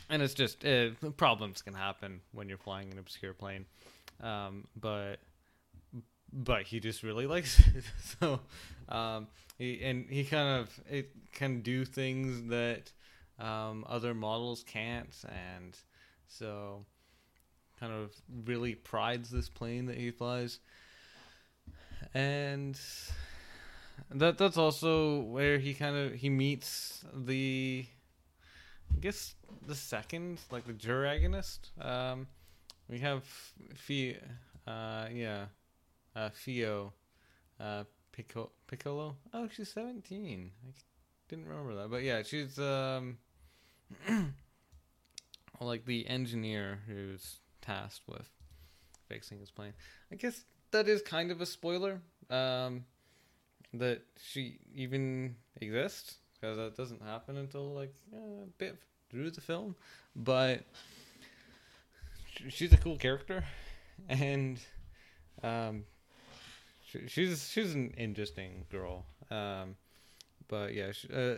and 0.10 0.22
it's 0.22 0.34
just 0.34 0.66
uh, 0.66 0.90
problems 1.18 1.62
can 1.62 1.74
happen 1.74 2.22
when 2.32 2.50
you're 2.50 2.58
flying 2.58 2.92
an 2.92 3.00
obscure 3.00 3.34
plane. 3.34 3.66
Um, 4.22 4.68
but 4.76 5.18
but 6.32 6.64
he 6.64 6.80
just 6.80 7.04
really 7.04 7.26
likes 7.26 7.60
it, 7.76 7.84
so 8.20 8.40
um, 8.90 9.28
he 9.58 9.82
and 9.84 10.06
he 10.10 10.24
kind 10.24 10.62
of 10.62 10.80
it 10.90 11.12
can 11.34 11.62
do 11.62 11.86
things 11.86 12.50
that 12.50 12.92
um, 13.40 13.86
other 13.88 14.14
models 14.14 14.64
can't, 14.64 15.16
and 15.28 15.76
so 16.28 16.86
kind 17.80 17.94
of 17.94 18.12
really 18.46 18.76
prides 18.76 19.30
this 19.30 19.48
plane 19.48 19.86
that 19.86 19.96
he 19.96 20.12
flies 20.12 20.60
and 22.14 22.80
that 24.12 24.38
that's 24.38 24.58
also 24.58 25.22
where 25.22 25.60
he 25.60 25.74
kind 25.74 25.96
of 25.96 26.14
he 26.14 26.30
meets 26.30 27.04
the 27.14 27.86
I 28.94 29.00
guess 29.00 29.36
the 29.68 29.76
second 29.76 30.40
like 30.52 30.66
the 30.66 30.74
deuteragonist. 30.74 31.60
Um, 31.80 32.28
we 32.90 33.00
have 33.00 33.24
Fio, 33.76 34.16
uh, 34.68 35.06
yeah, 35.14 35.46
uh, 36.16 36.30
Fio, 36.30 36.94
uh, 37.60 37.84
Piccolo. 38.12 39.16
Oh, 39.34 39.48
she's 39.48 39.72
seventeen. 39.72 40.52
I 40.68 40.72
didn't 41.30 41.48
remember 41.48 41.76
that, 41.76 41.90
but 41.90 42.04
yeah, 42.04 42.24
she's 42.24 42.58
um, 42.60 43.18
like 45.62 45.86
the 45.86 46.08
engineer 46.08 46.80
who's 46.88 47.40
tasked 47.62 48.08
with 48.08 48.30
fixing 49.08 49.40
his 49.40 49.52
plane. 49.52 49.74
I 50.12 50.16
guess 50.16 50.44
that 50.72 50.88
is 50.88 51.02
kind 51.02 51.32
of 51.32 51.42
a 51.42 51.46
spoiler. 51.46 52.02
Um, 52.30 52.86
that 53.74 54.02
she 54.18 54.58
even 54.74 55.36
exists 55.62 56.16
because 56.34 56.58
that 56.58 56.76
doesn't 56.76 57.02
happen 57.02 57.38
until 57.38 57.74
like 57.74 57.94
a 58.14 58.48
bit 58.58 58.78
through 59.10 59.32
the 59.32 59.42
film, 59.42 59.76
but 60.16 60.64
she's 62.48 62.74
a 62.74 62.78
cool 62.78 62.98
character, 62.98 63.44
and 64.08 64.60
um, 65.44 65.84
she's 67.08 67.50
she's 67.50 67.74
an 67.74 67.94
interesting 67.98 68.66
girl. 68.72 69.06
Um, 69.30 69.76
but 70.48 70.74
yeah, 70.74 70.92
she, 70.92 71.08
uh, 71.14 71.36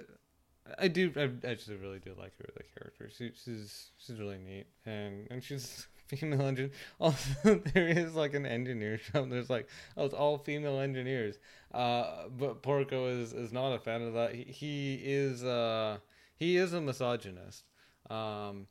I 0.77 0.87
do. 0.87 1.11
I, 1.15 1.53
just 1.53 1.69
really 1.69 1.99
do 1.99 2.13
like 2.17 2.37
her 2.37 2.45
the 2.55 2.63
character. 2.77 3.09
She, 3.15 3.31
she's 3.43 3.91
she's 3.97 4.19
really 4.19 4.37
neat, 4.37 4.67
and 4.85 5.27
and 5.29 5.43
she's 5.43 5.87
female 6.07 6.43
engineer. 6.43 6.71
Also, 6.99 7.61
there 7.73 7.87
is 7.87 8.15
like 8.15 8.33
an 8.33 8.45
engineer 8.45 8.97
shop. 8.97 9.27
There's 9.29 9.49
like, 9.49 9.67
oh, 9.97 10.05
it's 10.05 10.13
all 10.13 10.37
female 10.37 10.79
engineers. 10.79 11.39
Uh, 11.73 12.27
but 12.37 12.61
Porco 12.61 13.07
is 13.07 13.33
is 13.33 13.51
not 13.51 13.73
a 13.73 13.79
fan 13.79 14.01
of 14.01 14.13
that. 14.13 14.33
He, 14.35 14.43
he 14.43 15.01
is 15.03 15.43
uh 15.43 15.97
he 16.35 16.57
is 16.57 16.73
a 16.73 16.81
misogynist. 16.81 17.63
Um, 18.09 18.67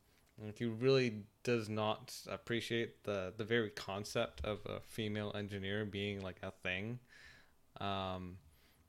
he 0.57 0.65
really 0.65 1.25
does 1.43 1.69
not 1.69 2.15
appreciate 2.29 3.05
the 3.05 3.33
the 3.37 3.45
very 3.45 3.71
concept 3.71 4.45
of 4.45 4.61
a 4.67 4.81
female 4.81 5.33
engineer 5.35 5.85
being 5.85 6.21
like 6.23 6.37
a 6.43 6.51
thing. 6.63 6.99
Um, 7.81 8.37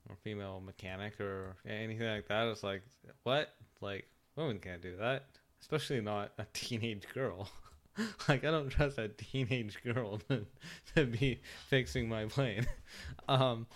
or 0.09 0.15
female 0.23 0.61
mechanic 0.63 1.19
or 1.19 1.55
anything 1.67 2.07
like 2.07 2.27
that. 2.27 2.47
It's 2.47 2.63
like 2.63 2.83
what? 3.23 3.53
Like 3.79 4.07
women 4.35 4.59
can't 4.59 4.81
do 4.81 4.95
that, 4.97 5.25
especially 5.61 6.01
not 6.01 6.31
a 6.37 6.45
teenage 6.53 7.07
girl. 7.13 7.49
like 8.27 8.43
I 8.43 8.51
don't 8.51 8.69
trust 8.69 8.97
a 8.97 9.09
teenage 9.09 9.81
girl 9.83 10.17
to, 10.29 10.45
to 10.95 11.05
be 11.05 11.41
fixing 11.69 12.07
my 12.09 12.25
plane. 12.25 12.67
Um, 13.29 13.67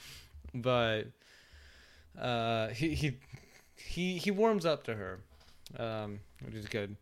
but 0.53 1.03
uh, 2.19 2.69
he 2.69 2.93
he 2.93 3.17
he 3.75 4.17
he 4.17 4.31
warms 4.31 4.65
up 4.65 4.83
to 4.85 4.95
her, 4.95 5.19
um, 5.77 6.19
which 6.43 6.55
is 6.55 6.65
good. 6.65 6.97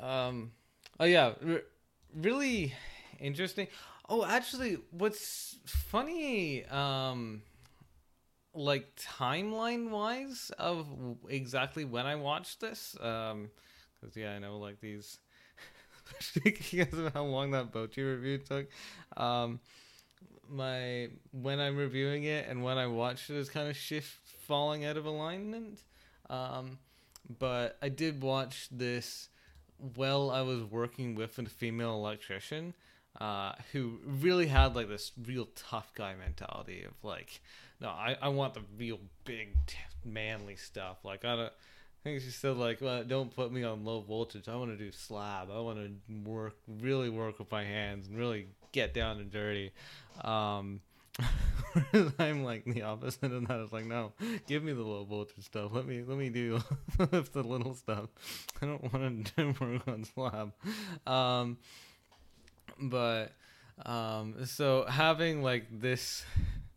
Um, 0.00 0.52
oh 1.00 1.04
yeah, 1.04 1.32
re- 1.40 1.62
really 2.14 2.74
interesting. 3.20 3.68
Oh, 4.08 4.24
actually, 4.24 4.78
what's 4.90 5.56
funny, 5.66 6.64
um, 6.66 7.42
like 8.54 8.94
timeline 8.96 9.90
wise 9.90 10.50
of 10.58 10.86
exactly 11.28 11.84
when 11.84 12.06
I 12.06 12.16
watched 12.16 12.60
this, 12.60 12.96
um, 13.00 13.50
because 14.00 14.16
yeah, 14.16 14.32
I 14.32 14.38
know 14.38 14.58
like 14.58 14.80
these 14.80 15.18
because 16.44 16.94
of 16.98 17.12
how 17.14 17.24
long 17.24 17.52
that 17.52 17.72
Bocchi 17.72 18.04
review 18.04 18.38
took. 18.38 18.68
Um, 19.16 19.60
my 20.48 21.08
when 21.32 21.60
I'm 21.60 21.76
reviewing 21.76 22.24
it 22.24 22.46
and 22.48 22.64
when 22.64 22.78
I 22.78 22.86
watched 22.86 23.30
it 23.30 23.36
is 23.36 23.48
kind 23.50 23.68
of 23.68 23.76
shift 23.76 24.18
falling 24.46 24.84
out 24.84 24.96
of 24.96 25.06
alignment. 25.06 25.80
Um, 26.30 26.78
but 27.38 27.78
I 27.82 27.88
did 27.88 28.22
watch 28.22 28.68
this 28.70 29.28
well 29.96 30.30
I 30.30 30.42
was 30.42 30.62
working 30.62 31.14
with 31.14 31.38
a 31.38 31.44
female 31.44 31.94
electrician 31.94 32.74
uh, 33.20 33.52
who 33.72 33.98
really 34.04 34.46
had 34.46 34.74
like 34.74 34.88
this 34.88 35.12
real 35.26 35.48
tough 35.54 35.92
guy 35.94 36.14
mentality 36.14 36.84
of 36.84 36.92
like, 37.02 37.40
no, 37.80 37.88
I, 37.88 38.16
I 38.20 38.28
want 38.28 38.54
the 38.54 38.62
real 38.78 39.00
big 39.24 39.56
manly 40.04 40.56
stuff. 40.56 40.98
Like 41.04 41.24
I 41.24 41.36
don't. 41.36 41.52
I 42.04 42.08
think 42.08 42.22
she 42.22 42.30
said 42.30 42.56
like, 42.56 42.80
well, 42.80 43.04
don't 43.04 43.32
put 43.32 43.52
me 43.52 43.62
on 43.62 43.84
low 43.84 44.00
voltage. 44.00 44.48
I 44.48 44.56
want 44.56 44.76
to 44.76 44.76
do 44.76 44.90
slab. 44.90 45.50
I 45.52 45.60
want 45.60 45.78
to 45.78 46.28
work, 46.28 46.56
really 46.66 47.08
work 47.08 47.38
with 47.38 47.48
my 47.52 47.62
hands 47.62 48.08
and 48.08 48.18
really 48.18 48.48
get 48.72 48.92
down 48.92 49.20
and 49.20 49.30
dirty. 49.30 49.70
Um, 50.24 50.80
I'm 52.18 52.44
like 52.44 52.64
the 52.64 52.82
opposite 52.82 53.32
of 53.32 53.48
that. 53.48 53.60
It's 53.60 53.72
like, 53.72 53.86
no, 53.86 54.12
give 54.46 54.62
me 54.62 54.72
the 54.72 54.82
low 54.82 55.04
voltage 55.04 55.44
stuff. 55.44 55.70
Let 55.72 55.86
me 55.86 56.02
let 56.06 56.18
me 56.18 56.28
do 56.28 56.60
the 56.98 57.42
little 57.42 57.74
stuff. 57.74 58.08
I 58.60 58.66
don't 58.66 58.92
want 58.92 59.34
to 59.36 59.54
work 59.60 59.88
on 59.88 60.04
slab. 60.04 60.52
Um, 61.06 61.58
but 62.80 63.32
um, 63.84 64.44
so 64.46 64.84
having 64.88 65.42
like 65.42 65.66
this 65.70 66.24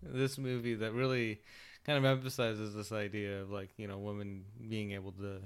this 0.01 0.37
movie 0.37 0.75
that 0.75 0.93
really 0.93 1.41
kind 1.85 1.97
of 1.97 2.05
emphasizes 2.05 2.73
this 2.73 2.91
idea 2.91 3.41
of 3.41 3.51
like 3.51 3.69
you 3.77 3.87
know 3.87 3.97
women 3.97 4.43
being 4.69 4.91
able 4.91 5.11
to 5.13 5.39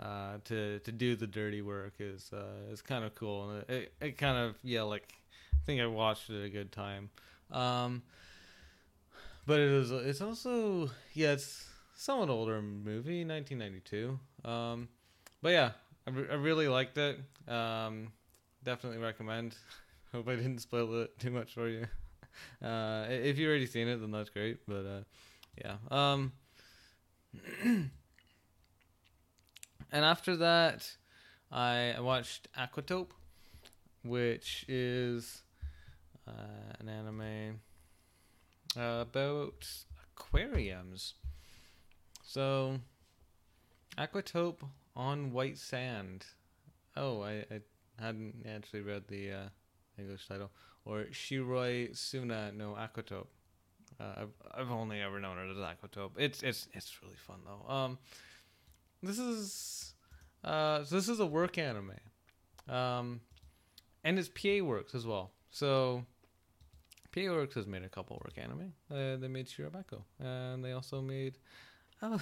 uh, 0.00 0.38
to 0.44 0.78
to 0.80 0.92
do 0.92 1.16
the 1.16 1.26
dirty 1.26 1.62
work 1.62 1.94
is 1.98 2.30
uh, 2.32 2.72
is 2.72 2.82
kind 2.82 3.04
of 3.04 3.14
cool 3.14 3.50
and 3.50 3.70
it, 3.70 3.92
it 4.00 4.18
kind 4.18 4.36
of 4.36 4.56
yeah 4.62 4.82
like 4.82 5.12
I 5.52 5.66
think 5.66 5.80
I 5.80 5.86
watched 5.86 6.30
it 6.30 6.40
at 6.40 6.46
a 6.46 6.50
good 6.50 6.72
time. 6.72 7.10
Um, 7.52 8.02
but 9.46 9.58
it 9.58 9.70
is 9.70 9.90
it's 9.90 10.20
also 10.20 10.90
yeah 11.14 11.32
it's 11.32 11.66
somewhat 11.96 12.30
older 12.30 12.62
movie 12.62 13.24
1992. 13.24 14.18
Um, 14.48 14.88
but 15.42 15.50
yeah 15.50 15.70
I, 16.06 16.10
re- 16.10 16.28
I 16.30 16.34
really 16.34 16.68
liked 16.68 16.98
it. 16.98 17.20
Um, 17.48 18.12
definitely 18.64 18.98
recommend. 18.98 19.56
Hope 20.12 20.28
I 20.28 20.36
didn't 20.36 20.58
spoil 20.58 21.02
it 21.02 21.18
too 21.18 21.30
much 21.30 21.54
for 21.54 21.68
you. 21.68 21.86
Uh, 22.62 23.06
if 23.10 23.38
you've 23.38 23.48
already 23.50 23.66
seen 23.66 23.88
it, 23.88 24.00
then 24.00 24.12
that's 24.12 24.30
great. 24.30 24.58
But 24.66 24.86
uh, 24.86 25.00
yeah. 25.62 25.76
Um, 25.90 26.32
and 27.64 27.90
after 29.92 30.36
that, 30.36 30.96
I 31.50 31.96
watched 31.98 32.48
Aquatope, 32.56 33.10
which 34.04 34.64
is 34.68 35.42
uh, 36.26 36.32
an 36.78 36.88
anime 36.88 37.60
about 38.76 39.66
aquariums. 40.16 41.14
So, 42.22 42.78
Aquatope 43.98 44.62
on 44.94 45.32
white 45.32 45.58
sand. 45.58 46.26
Oh, 46.96 47.22
I, 47.22 47.44
I 47.50 47.60
hadn't 48.00 48.46
actually 48.48 48.82
read 48.82 49.08
the 49.08 49.32
uh, 49.32 49.48
English 49.98 50.28
title. 50.28 50.50
Or 50.84 51.06
Shiroi 51.12 51.96
Suna 51.96 52.52
no 52.52 52.76
Aquatope. 52.78 53.26
Uh, 54.00 54.22
I've, 54.22 54.28
I've 54.54 54.70
only 54.70 55.00
ever 55.00 55.20
known 55.20 55.38
it 55.38 55.50
as 55.50 55.58
Aquatope. 55.58 56.12
It's 56.16 56.42
it's 56.42 56.68
it's 56.72 57.02
really 57.02 57.16
fun 57.16 57.40
though. 57.44 57.72
Um, 57.72 57.98
this 59.02 59.18
is 59.18 59.94
uh, 60.42 60.84
so 60.84 60.94
this 60.94 61.08
is 61.08 61.20
a 61.20 61.26
work 61.26 61.58
anime, 61.58 61.92
um, 62.68 63.20
and 64.04 64.18
it's 64.18 64.28
PA 64.28 64.64
Works 64.64 64.94
as 64.94 65.06
well. 65.06 65.32
So 65.50 66.04
PA 67.12 67.22
Works 67.22 67.54
has 67.54 67.66
made 67.66 67.82
a 67.82 67.88
couple 67.88 68.20
work 68.24 68.34
anime. 68.36 68.72
Uh, 68.90 69.16
they 69.16 69.28
made 69.28 69.46
Shirobako, 69.46 70.02
and 70.18 70.64
they 70.64 70.72
also 70.72 71.00
made 71.00 71.38
oh, 72.02 72.20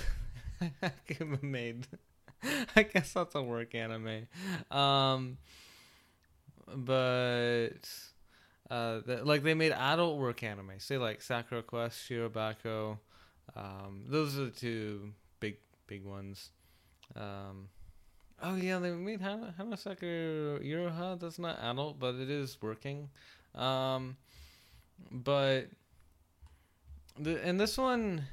made. 1.42 1.86
I 2.76 2.84
guess 2.84 3.12
that's 3.12 3.34
a 3.34 3.42
work 3.42 3.74
anime. 3.74 4.28
Um, 4.70 5.38
but 6.74 7.70
uh, 8.70 9.00
like 9.24 9.42
they 9.42 9.54
made 9.54 9.72
adult 9.72 10.18
work 10.18 10.42
anime, 10.42 10.72
say 10.78 10.98
like 10.98 11.20
Sakura 11.20 11.62
Quest, 11.62 12.08
Shirobako. 12.08 12.98
Um, 13.56 14.04
those 14.06 14.38
are 14.38 14.46
the 14.46 14.50
two 14.50 15.12
big 15.40 15.56
big 15.86 16.04
ones. 16.04 16.50
Um, 17.16 17.68
oh 18.42 18.57
yeah, 18.57 18.79
they 18.79 18.90
made 18.90 19.20
Hana, 19.20 19.55
Hanasaku 19.59 20.64
Iroha. 20.64 21.18
That's 21.18 21.38
not 21.38 21.59
adult, 21.62 21.98
but 21.98 22.14
it 22.16 22.31
is 22.31 22.59
working. 22.61 23.09
Um, 23.55 24.16
but 25.11 25.68
the 27.18 27.44
and 27.44 27.59
this 27.59 27.77
one, 27.79 28.24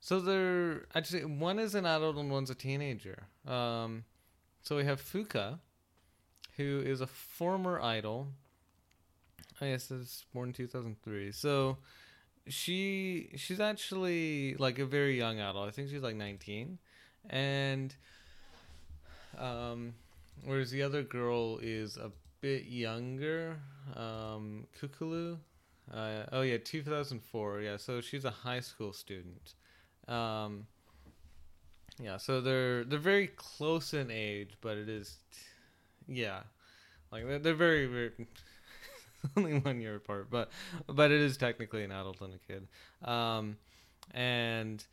so 0.00 0.20
they're 0.20 0.86
actually 0.94 1.24
one 1.24 1.58
is 1.58 1.74
an 1.74 1.86
adult 1.86 2.16
and 2.16 2.30
one's 2.30 2.50
a 2.50 2.54
teenager. 2.54 3.24
Um, 3.46 4.04
so 4.62 4.76
we 4.76 4.84
have 4.84 5.00
Fuka, 5.00 5.58
who 6.56 6.82
is 6.84 7.00
a 7.00 7.06
former 7.06 7.80
idol. 7.80 8.28
I 9.60 9.70
guess 9.70 9.90
it's 9.90 10.24
born 10.32 10.48
in 10.48 10.54
2003. 10.54 11.32
So 11.32 11.78
she 12.48 13.30
she's 13.36 13.60
actually 13.60 14.54
like 14.56 14.78
a 14.78 14.86
very 14.86 15.16
young 15.16 15.40
adult. 15.40 15.68
I 15.68 15.70
think 15.70 15.88
she's 15.88 16.02
like 16.02 16.16
19. 16.16 16.78
And 17.30 17.94
um 19.38 19.94
whereas 20.44 20.70
the 20.70 20.82
other 20.82 21.02
girl 21.02 21.58
is 21.62 21.96
a 21.96 22.10
bit 22.40 22.64
younger, 22.64 23.56
um 23.96 24.66
Kukuru. 24.80 25.38
Uh, 25.92 26.24
oh 26.32 26.42
yeah, 26.42 26.58
2004. 26.62 27.60
Yeah, 27.60 27.76
so 27.76 28.00
she's 28.00 28.24
a 28.24 28.30
high 28.30 28.60
school 28.60 28.92
student. 28.92 29.54
Um 30.08 30.66
yeah, 32.00 32.16
so 32.16 32.40
they're 32.40 32.84
they're 32.84 32.98
very 32.98 33.28
close 33.28 33.94
in 33.94 34.10
age, 34.10 34.54
but 34.60 34.76
it 34.76 34.88
is 34.88 35.18
yeah, 36.08 36.40
like 37.10 37.26
they're, 37.26 37.38
they're 37.38 37.54
very 37.54 37.86
very 37.86 38.10
only 39.36 39.58
one 39.58 39.80
year 39.80 39.96
apart, 39.96 40.28
but 40.30 40.50
but 40.86 41.10
it 41.10 41.20
is 41.20 41.36
technically 41.36 41.84
an 41.84 41.92
adult 41.92 42.20
and 42.20 42.34
a 42.34 42.38
kid, 42.38 42.66
um, 43.08 43.56
and 44.12 44.84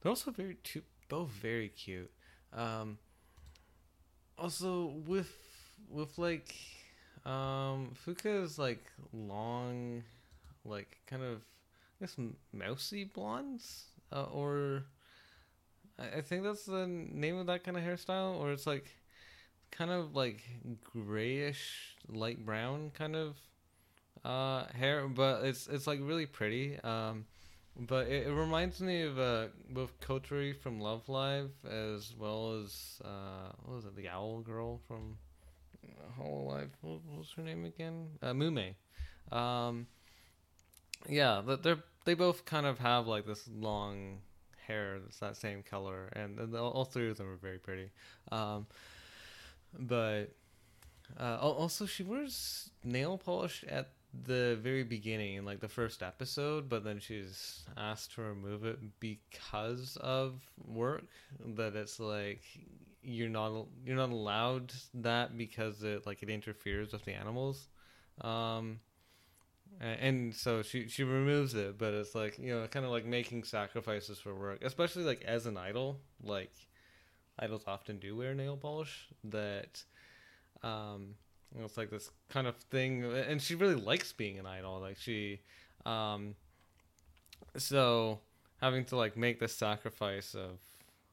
they're 0.00 0.10
also 0.10 0.30
very 0.30 0.56
two 0.64 0.82
both 1.08 1.30
very 1.30 1.68
cute. 1.68 2.10
Um, 2.52 2.98
also 4.38 4.94
with 5.06 5.36
with 5.88 6.18
like 6.18 6.54
um 7.24 7.92
Fuka's 8.04 8.58
like 8.58 8.84
long, 9.12 10.02
like 10.64 10.98
kind 11.06 11.22
of 11.22 11.38
I 11.38 12.04
guess 12.04 12.16
mousy 12.52 13.04
blondes, 13.04 13.84
uh, 14.12 14.24
or 14.24 14.84
I, 15.98 16.18
I 16.18 16.20
think 16.22 16.42
that's 16.42 16.64
the 16.64 16.86
name 16.86 17.36
of 17.36 17.46
that 17.46 17.64
kind 17.64 17.76
of 17.76 17.82
hairstyle, 17.82 18.38
or 18.40 18.52
it's 18.52 18.66
like 18.66 18.86
kind 19.70 19.90
of 19.90 20.14
like 20.16 20.42
grayish, 20.82 21.96
light 22.08 22.44
brown 22.44 22.90
kind 22.94 23.14
of 23.14 23.36
uh, 24.24 24.64
hair, 24.74 25.06
but 25.08 25.44
it's 25.44 25.66
it's 25.66 25.86
like 25.86 26.00
really 26.02 26.26
pretty. 26.26 26.78
Um, 26.80 27.26
but 27.80 28.08
it, 28.08 28.26
it, 28.26 28.32
reminds 28.32 28.80
me 28.80 29.02
of 29.02 29.18
uh, 29.18 29.46
both 29.70 29.98
Kotori 30.00 30.54
from 30.54 30.80
Love 30.80 31.08
Live 31.08 31.50
as 31.64 32.14
well 32.18 32.60
as 32.62 33.00
uh, 33.04 33.52
what 33.62 33.76
was 33.76 33.84
it, 33.86 33.96
the 33.96 34.08
Owl 34.08 34.40
Girl 34.40 34.80
from 34.86 35.16
Hololive? 36.18 36.68
What 36.82 37.00
was 37.16 37.32
her 37.36 37.42
name 37.42 37.64
again? 37.64 38.08
Uh, 38.22 38.32
Mumei. 38.32 38.74
Um, 39.32 39.86
yeah, 41.08 41.42
they're 41.62 41.78
they 42.04 42.14
both 42.14 42.44
kind 42.44 42.66
of 42.66 42.78
have 42.78 43.06
like 43.06 43.26
this 43.26 43.48
long 43.48 44.18
hair 44.66 44.98
that's 45.00 45.18
that 45.18 45.36
same 45.36 45.62
color, 45.62 46.08
and, 46.12 46.38
and 46.38 46.54
all 46.56 46.84
three 46.84 47.10
of 47.10 47.16
them 47.16 47.28
are 47.28 47.36
very 47.36 47.58
pretty. 47.58 47.90
Um, 48.30 48.66
but 49.78 50.26
uh, 51.18 51.38
also, 51.40 51.86
she 51.86 52.02
wears 52.02 52.70
nail 52.84 53.18
polish 53.18 53.64
at 53.68 53.90
the 54.26 54.58
very 54.60 54.82
beginning, 54.82 55.44
like 55.44 55.60
the 55.60 55.68
first 55.68 56.02
episode, 56.02 56.68
but 56.68 56.84
then 56.84 56.98
she's 56.98 57.62
asked 57.76 58.14
to 58.14 58.22
remove 58.22 58.64
it 58.64 58.78
because 58.98 59.96
of 60.00 60.40
work. 60.66 61.04
That 61.56 61.76
it's 61.76 62.00
like 62.00 62.42
you're 63.02 63.28
not 63.28 63.66
you're 63.84 63.96
not 63.96 64.10
allowed 64.10 64.72
that 64.94 65.36
because 65.36 65.82
it 65.82 66.06
like 66.06 66.22
it 66.22 66.30
interferes 66.30 66.92
with 66.92 67.04
the 67.04 67.12
animals. 67.12 67.68
Um, 68.20 68.80
and 69.80 70.34
so 70.34 70.62
she 70.62 70.88
she 70.88 71.04
removes 71.04 71.54
it, 71.54 71.78
but 71.78 71.94
it's 71.94 72.14
like 72.14 72.38
you 72.38 72.54
know, 72.54 72.66
kind 72.66 72.84
of 72.84 72.90
like 72.90 73.06
making 73.06 73.44
sacrifices 73.44 74.18
for 74.18 74.34
work, 74.34 74.58
especially 74.62 75.04
like 75.04 75.22
as 75.22 75.46
an 75.46 75.56
idol, 75.56 76.00
like 76.22 76.52
idols 77.38 77.62
often 77.66 77.98
do 77.98 78.16
wear 78.16 78.34
nail 78.34 78.56
polish 78.56 79.08
that 79.24 79.82
um 80.62 81.14
it's 81.58 81.76
like 81.76 81.90
this 81.90 82.10
kind 82.28 82.46
of 82.46 82.56
thing 82.56 83.04
and 83.04 83.42
she 83.42 83.54
really 83.54 83.74
likes 83.74 84.12
being 84.12 84.38
an 84.38 84.46
idol 84.46 84.80
like 84.80 84.96
she 84.96 85.40
um 85.84 86.34
so 87.56 88.20
having 88.60 88.84
to 88.84 88.96
like 88.96 89.16
make 89.16 89.40
this 89.40 89.54
sacrifice 89.54 90.34
of 90.34 90.58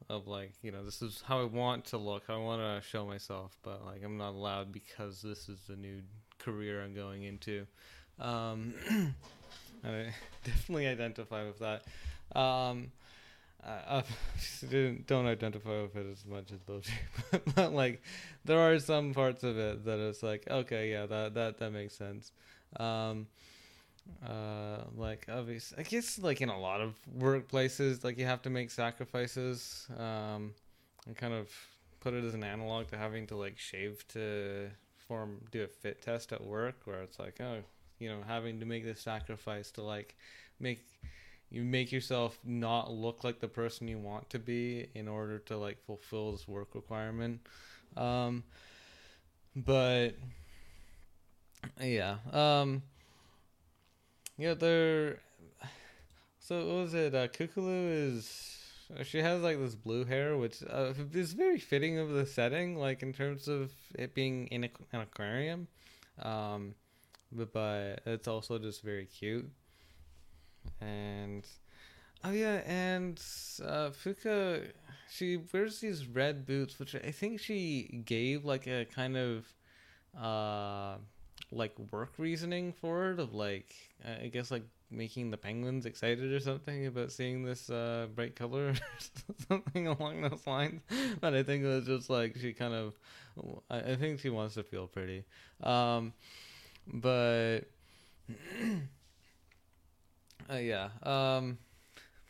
of 0.08 0.28
like 0.28 0.52
you 0.62 0.70
know 0.70 0.84
this 0.84 1.02
is 1.02 1.22
how 1.26 1.40
i 1.40 1.44
want 1.44 1.84
to 1.84 1.98
look 1.98 2.22
i 2.28 2.36
want 2.36 2.60
to 2.60 2.88
show 2.88 3.04
myself 3.04 3.56
but 3.62 3.84
like 3.84 4.02
i'm 4.04 4.16
not 4.16 4.30
allowed 4.30 4.72
because 4.72 5.20
this 5.20 5.48
is 5.48 5.58
the 5.68 5.76
new 5.76 6.00
career 6.38 6.82
i'm 6.82 6.94
going 6.94 7.24
into. 7.24 7.66
Um 8.20 8.74
i 9.84 10.12
definitely 10.44 10.86
identify 10.86 11.44
with 11.44 11.58
that. 11.58 11.84
Um 12.38 12.90
I, 13.64 13.98
I 13.98 14.04
don't 15.06 15.26
identify 15.26 15.82
with 15.82 15.96
it 15.96 16.06
as 16.10 16.24
much 16.24 16.52
as 16.52 16.60
Bocchi, 16.60 16.92
but, 17.30 17.54
but 17.54 17.72
like 17.72 18.02
there 18.44 18.58
are 18.58 18.78
some 18.78 19.14
parts 19.14 19.44
of 19.44 19.58
it 19.58 19.84
that 19.84 19.98
it's 19.98 20.22
like 20.22 20.48
okay, 20.50 20.90
yeah, 20.90 21.06
that 21.06 21.34
that 21.34 21.58
that 21.58 21.72
makes 21.72 21.94
sense. 21.94 22.32
Um, 22.78 23.26
uh, 24.26 24.84
like 24.96 25.26
obviously, 25.28 25.78
I 25.78 25.82
guess 25.82 26.18
like 26.18 26.40
in 26.40 26.48
a 26.48 26.58
lot 26.58 26.80
of 26.80 26.94
workplaces, 27.18 28.04
like 28.04 28.18
you 28.18 28.26
have 28.26 28.42
to 28.42 28.50
make 28.50 28.70
sacrifices. 28.70 29.86
Um, 29.98 30.54
and 31.08 31.16
kind 31.16 31.34
of 31.34 31.50
put 32.00 32.14
it 32.14 32.22
as 32.22 32.34
an 32.34 32.44
analog 32.44 32.86
to 32.88 32.96
having 32.96 33.26
to 33.26 33.36
like 33.36 33.58
shave 33.58 34.06
to 34.08 34.68
form 35.08 35.40
do 35.50 35.64
a 35.64 35.66
fit 35.66 36.02
test 36.02 36.32
at 36.32 36.44
work, 36.44 36.76
where 36.84 37.02
it's 37.02 37.18
like 37.18 37.40
oh, 37.40 37.62
you 37.98 38.08
know, 38.08 38.18
having 38.26 38.60
to 38.60 38.66
make 38.66 38.84
this 38.84 39.00
sacrifice 39.00 39.70
to 39.72 39.82
like 39.82 40.14
make 40.60 40.86
you 41.50 41.64
make 41.64 41.92
yourself 41.92 42.38
not 42.44 42.90
look 42.90 43.24
like 43.24 43.40
the 43.40 43.48
person 43.48 43.88
you 43.88 43.98
want 43.98 44.28
to 44.30 44.38
be 44.38 44.88
in 44.94 45.08
order 45.08 45.38
to 45.38 45.56
like 45.56 45.78
fulfill 45.86 46.32
this 46.32 46.46
work 46.46 46.74
requirement. 46.74 47.40
Um 47.96 48.44
but 49.56 50.10
yeah 51.80 52.16
um 52.32 52.82
yeah 54.36 54.54
they're 54.54 55.18
so 56.38 56.58
what 56.58 56.76
was 56.76 56.94
it 56.94 57.14
uh 57.14 57.26
Kukuru 57.28 58.16
is 58.16 58.54
she 59.02 59.18
has 59.18 59.42
like 59.42 59.58
this 59.58 59.74
blue 59.74 60.04
hair 60.04 60.36
which 60.36 60.62
uh, 60.68 60.92
is 61.12 61.32
very 61.32 61.58
fitting 61.58 61.98
of 61.98 62.10
the 62.10 62.24
setting 62.24 62.76
like 62.76 63.02
in 63.02 63.12
terms 63.12 63.48
of 63.48 63.72
it 63.98 64.14
being 64.14 64.46
in 64.48 64.64
a, 64.64 64.70
an 64.92 65.00
aquarium. 65.00 65.66
Um 66.22 66.74
but, 67.32 67.52
but 67.52 68.00
it's 68.06 68.28
also 68.28 68.58
just 68.58 68.82
very 68.82 69.06
cute 69.06 69.50
and 70.80 71.46
oh 72.24 72.30
yeah, 72.30 72.62
and 72.66 73.20
uh, 73.64 73.90
Fuka, 73.90 74.70
she 75.10 75.38
wears 75.52 75.80
these 75.80 76.06
red 76.06 76.46
boots, 76.46 76.78
which 76.78 76.94
I 76.94 77.10
think 77.10 77.40
she 77.40 78.02
gave 78.04 78.44
like 78.44 78.66
a 78.66 78.84
kind 78.84 79.16
of 79.16 79.46
uh 80.18 80.96
like 81.50 81.74
work 81.92 82.12
reasoning 82.18 82.72
for 82.72 83.12
it 83.12 83.20
of 83.20 83.34
like 83.34 83.74
I 84.22 84.28
guess 84.28 84.50
like 84.50 84.64
making 84.90 85.30
the 85.30 85.36
penguins 85.36 85.86
excited 85.86 86.32
or 86.32 86.40
something 86.40 86.86
about 86.86 87.12
seeing 87.12 87.44
this 87.44 87.68
uh, 87.68 88.06
bright 88.14 88.36
color 88.36 88.68
or 88.70 89.34
something 89.48 89.86
along 89.86 90.22
those 90.22 90.46
lines. 90.46 90.80
But 91.20 91.34
I 91.34 91.42
think 91.42 91.64
it 91.64 91.68
was 91.68 91.86
just 91.86 92.08
like 92.10 92.36
she 92.36 92.52
kind 92.52 92.74
of, 92.74 92.94
I, 93.70 93.96
think 93.96 94.20
she 94.20 94.30
wants 94.30 94.54
to 94.54 94.62
feel 94.62 94.86
pretty. 94.86 95.24
Um, 95.62 96.12
but 96.86 97.60
uh, 100.50 100.56
yeah. 100.56 100.88
Um, 101.02 101.58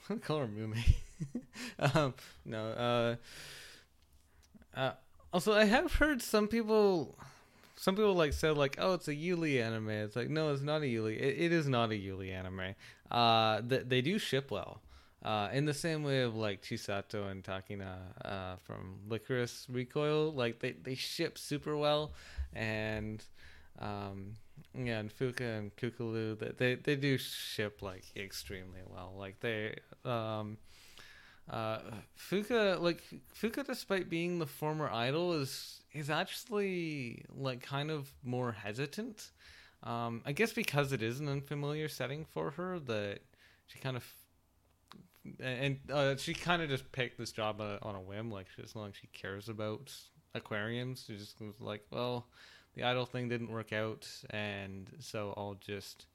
call 0.23 0.39
her 0.39 0.47
Mumei. 0.47 0.97
um, 1.95 2.15
no. 2.45 2.67
Uh, 2.69 3.17
uh, 4.79 4.93
also, 5.33 5.53
I 5.53 5.65
have 5.65 5.95
heard 5.95 6.23
some 6.23 6.49
people, 6.49 7.17
some 7.77 7.95
people 7.95 8.15
like 8.15 8.33
said 8.33 8.57
like, 8.57 8.77
oh, 8.79 8.95
it's 8.95 9.09
a 9.09 9.15
Yuri 9.15 9.61
anime. 9.61 9.91
It's 9.91 10.17
like, 10.17 10.31
no, 10.31 10.53
it's 10.53 10.63
not 10.63 10.83
a 10.83 10.89
Yuri. 10.89 11.19
It, 11.19 11.47
it 11.47 11.53
is 11.53 11.69
not 11.69 11.91
a 11.91 11.97
Yuri 11.97 12.33
anime. 12.33 12.75
Uh, 13.11 13.61
th- 13.63 13.85
they 13.87 14.01
do 14.01 14.19
ship 14.19 14.51
well. 14.51 14.83
Uh, 15.25 15.49
in 15.53 15.65
the 15.65 15.75
same 15.75 16.05
way 16.05 16.23
of 16.23 16.37
like 16.37 16.63
Chisato 16.63 17.29
and 17.29 17.43
Takina 17.43 17.97
uh, 18.25 18.57
from 18.63 19.01
Lycoris 19.09 19.67
Recoil, 19.69 20.33
like 20.33 20.61
they, 20.61 20.73
they 20.73 20.95
ship 20.95 21.37
super 21.37 21.77
well, 21.77 22.13
and 22.55 23.25
um, 23.81 24.35
yeah, 24.75 24.99
and 24.99 25.11
Fuka 25.11 25.59
and 25.59 25.75
Kukuru, 25.77 26.39
they, 26.39 26.53
they 26.57 26.75
they 26.77 26.97
do 26.97 27.19
ship 27.19 27.83
like 27.83 28.05
extremely 28.17 28.81
well. 28.87 29.15
Like 29.17 29.41
they 29.41 29.79
um 30.05 30.59
uh 31.51 31.79
Fuka 32.17 32.81
like 32.81 33.03
Fuka 33.35 33.65
despite 33.65 34.09
being 34.11 34.39
the 34.39 34.47
former 34.47 34.91
idol 34.91 35.33
is 35.35 35.81
is 35.93 36.11
actually 36.11 37.25
like 37.35 37.63
kind 37.63 37.91
of 37.91 38.13
more 38.23 38.53
hesitant. 38.53 39.31
Um 39.83 40.23
I 40.27 40.33
guess 40.33 40.53
because 40.53 40.93
it 40.93 41.03
is 41.03 41.21
an 41.21 41.29
unfamiliar 41.29 41.89
setting 41.89 42.25
for 42.25 42.53
her 42.53 42.79
that 42.81 43.21
she 43.67 43.79
kind 43.79 43.97
of 43.97 44.05
and 45.41 45.79
uh, 45.93 46.17
she 46.17 46.33
kind 46.33 46.63
of 46.63 46.69
just 46.71 46.91
picked 46.93 47.19
this 47.19 47.33
job 47.33 47.61
on 47.61 47.95
a 47.95 48.01
whim 48.01 48.31
like 48.31 48.47
as 48.63 48.75
long 48.75 48.89
as 48.89 48.97
she 48.97 49.09
cares 49.09 49.49
about 49.49 49.93
aquariums 50.35 51.05
she 51.07 51.17
just 51.17 51.41
was 51.41 51.61
like 51.61 51.85
well 51.91 52.27
the 52.79 52.85
idol 52.85 53.05
thing 53.05 53.29
didn't 53.29 53.51
work 53.51 53.73
out, 53.73 54.09
and 54.31 54.89
so 55.01 55.35
I'll 55.37 55.57
just 55.61 56.07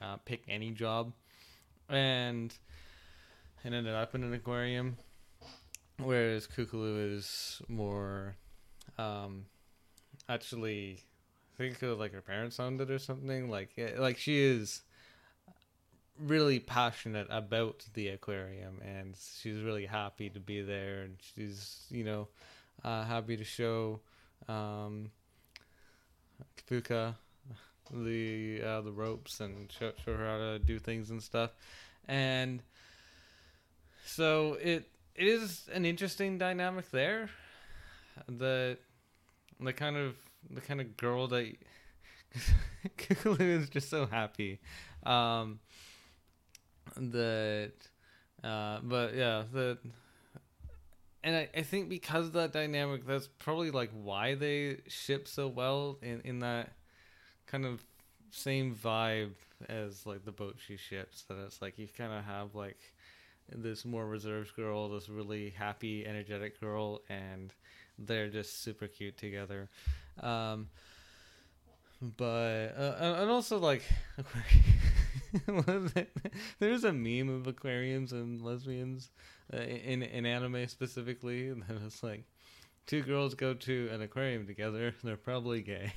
uh, 0.00 0.16
pick 0.24 0.44
any 0.48 0.70
job, 0.70 1.12
and 1.88 2.54
and 3.64 3.74
ended 3.74 3.94
up 3.94 4.14
in 4.14 4.22
an 4.22 4.32
aquarium, 4.32 4.96
whereas 5.98 6.46
Kukuru 6.46 7.16
is 7.16 7.60
more, 7.66 8.36
um, 8.96 9.46
actually, 10.28 11.00
I 11.58 11.68
think 11.68 11.82
like 11.82 12.12
her 12.12 12.20
parents 12.20 12.60
owned 12.60 12.80
it 12.80 12.92
or 12.92 13.00
something. 13.00 13.50
Like 13.50 13.70
like 13.98 14.16
she 14.16 14.40
is 14.40 14.82
really 16.20 16.60
passionate 16.60 17.26
about 17.28 17.84
the 17.94 18.06
aquarium 18.06 18.80
and 18.84 19.16
she's 19.42 19.60
really 19.62 19.84
happy 19.84 20.30
to 20.30 20.38
be 20.38 20.62
there 20.62 21.00
and 21.00 21.16
she's 21.18 21.86
you 21.90 22.04
know 22.04 22.28
uh, 22.84 23.02
happy 23.02 23.36
to 23.36 23.42
show 23.42 23.98
um, 24.46 25.10
Fuka 26.68 27.14
the 27.92 28.62
uh, 28.62 28.80
the 28.80 28.92
ropes 28.92 29.40
and 29.40 29.70
show, 29.70 29.92
show 30.04 30.16
her 30.16 30.26
how 30.26 30.38
to 30.38 30.58
do 30.58 30.78
things 30.78 31.10
and 31.10 31.22
stuff, 31.22 31.50
and 32.08 32.62
so 34.06 34.54
it 34.60 34.88
it 35.14 35.26
is 35.26 35.68
an 35.72 35.84
interesting 35.84 36.38
dynamic 36.38 36.90
there. 36.90 37.30
The 38.28 38.78
the 39.60 39.72
kind 39.72 39.96
of 39.96 40.16
the 40.50 40.60
kind 40.60 40.80
of 40.80 40.96
girl 40.96 41.28
that 41.28 41.54
Kukuru 42.98 43.40
is 43.40 43.68
just 43.68 43.90
so 43.90 44.06
happy. 44.06 44.60
Um, 45.04 45.60
that 46.96 47.72
uh, 48.42 48.78
but 48.82 49.14
yeah 49.14 49.44
the 49.52 49.78
and 51.24 51.34
I, 51.34 51.48
I 51.56 51.62
think 51.62 51.88
because 51.88 52.26
of 52.26 52.32
that 52.34 52.52
dynamic, 52.52 53.06
that's 53.06 53.28
probably 53.38 53.70
like 53.70 53.90
why 53.92 54.34
they 54.34 54.82
ship 54.86 55.26
so 55.26 55.48
well 55.48 55.98
in, 56.02 56.20
in 56.20 56.40
that 56.40 56.72
kind 57.46 57.64
of 57.64 57.82
same 58.30 58.74
vibe 58.74 59.32
as 59.68 60.04
like 60.04 60.26
the 60.26 60.32
Bocchi 60.32 60.78
ships. 60.78 61.22
That 61.22 61.38
it's 61.46 61.62
like 61.62 61.78
you 61.78 61.88
kind 61.88 62.12
of 62.12 62.24
have 62.24 62.54
like 62.54 62.78
this 63.48 63.86
more 63.86 64.06
reserved 64.06 64.54
girl, 64.54 64.90
this 64.90 65.08
really 65.08 65.48
happy, 65.50 66.06
energetic 66.06 66.60
girl, 66.60 67.00
and 67.08 67.54
they're 67.98 68.28
just 68.28 68.62
super 68.62 68.86
cute 68.86 69.16
together. 69.16 69.70
Um, 70.20 70.68
but 72.02 72.74
uh, 72.76 73.16
and 73.20 73.30
also 73.30 73.58
like 73.58 73.82
there's 76.58 76.84
a 76.84 76.92
meme 76.92 77.28
of 77.28 77.46
aquariums 77.46 78.12
and 78.12 78.40
lesbians 78.40 79.10
uh, 79.52 79.58
in 79.58 80.02
in 80.02 80.26
anime 80.26 80.66
specifically, 80.68 81.48
and 81.50 81.62
then 81.62 81.80
it's 81.84 82.02
like 82.02 82.24
two 82.86 83.02
girls 83.02 83.34
go 83.34 83.54
to 83.54 83.88
an 83.92 84.02
aquarium 84.02 84.46
together. 84.46 84.94
They're 85.02 85.16
probably 85.16 85.62
gay. 85.62 85.92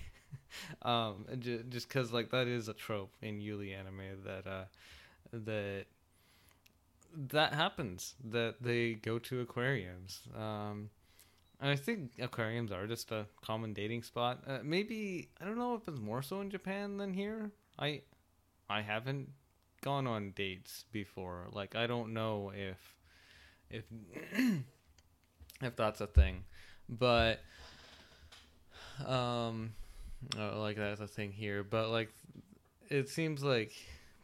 um, 0.81 1.25
just 1.39 1.87
because 1.87 2.11
like 2.11 2.31
that 2.31 2.47
is 2.47 2.67
a 2.67 2.73
trope 2.73 3.13
in 3.21 3.39
Yuri 3.41 3.73
anime 3.73 4.23
that 4.25 4.47
uh 4.47 4.65
that 5.31 5.85
that 7.15 7.53
happens 7.53 8.15
that 8.23 8.55
they 8.61 8.93
go 8.93 9.19
to 9.19 9.41
aquariums. 9.41 10.21
Um, 10.37 10.89
I 11.59 11.75
think 11.75 12.11
aquariums 12.19 12.71
are 12.71 12.85
just 12.85 13.11
a 13.11 13.25
common 13.43 13.73
dating 13.73 14.03
spot. 14.03 14.43
Uh, 14.45 14.59
maybe 14.63 15.29
I 15.41 15.45
don't 15.45 15.57
know 15.57 15.73
if 15.75 15.87
it's 15.87 15.99
more 15.99 16.21
so 16.21 16.41
in 16.41 16.51
Japan 16.51 16.97
than 16.97 17.13
here. 17.13 17.51
I 17.79 18.01
I 18.69 18.81
haven't 18.81 19.29
gone 19.81 20.07
on 20.07 20.31
dates 20.31 20.85
before. 20.91 21.47
Like 21.51 21.75
I 21.75 21.87
don't 21.87 22.13
know 22.13 22.51
if 22.55 22.95
if 23.69 23.85
if 25.61 25.75
that's 25.75 26.01
a 26.01 26.07
thing, 26.07 26.43
but 26.89 27.39
um, 29.05 29.73
oh, 30.37 30.59
like 30.59 30.77
that's 30.77 31.01
a 31.01 31.07
thing 31.07 31.31
here. 31.31 31.63
But 31.63 31.89
like, 31.89 32.11
it 32.89 33.09
seems 33.09 33.43
like 33.43 33.73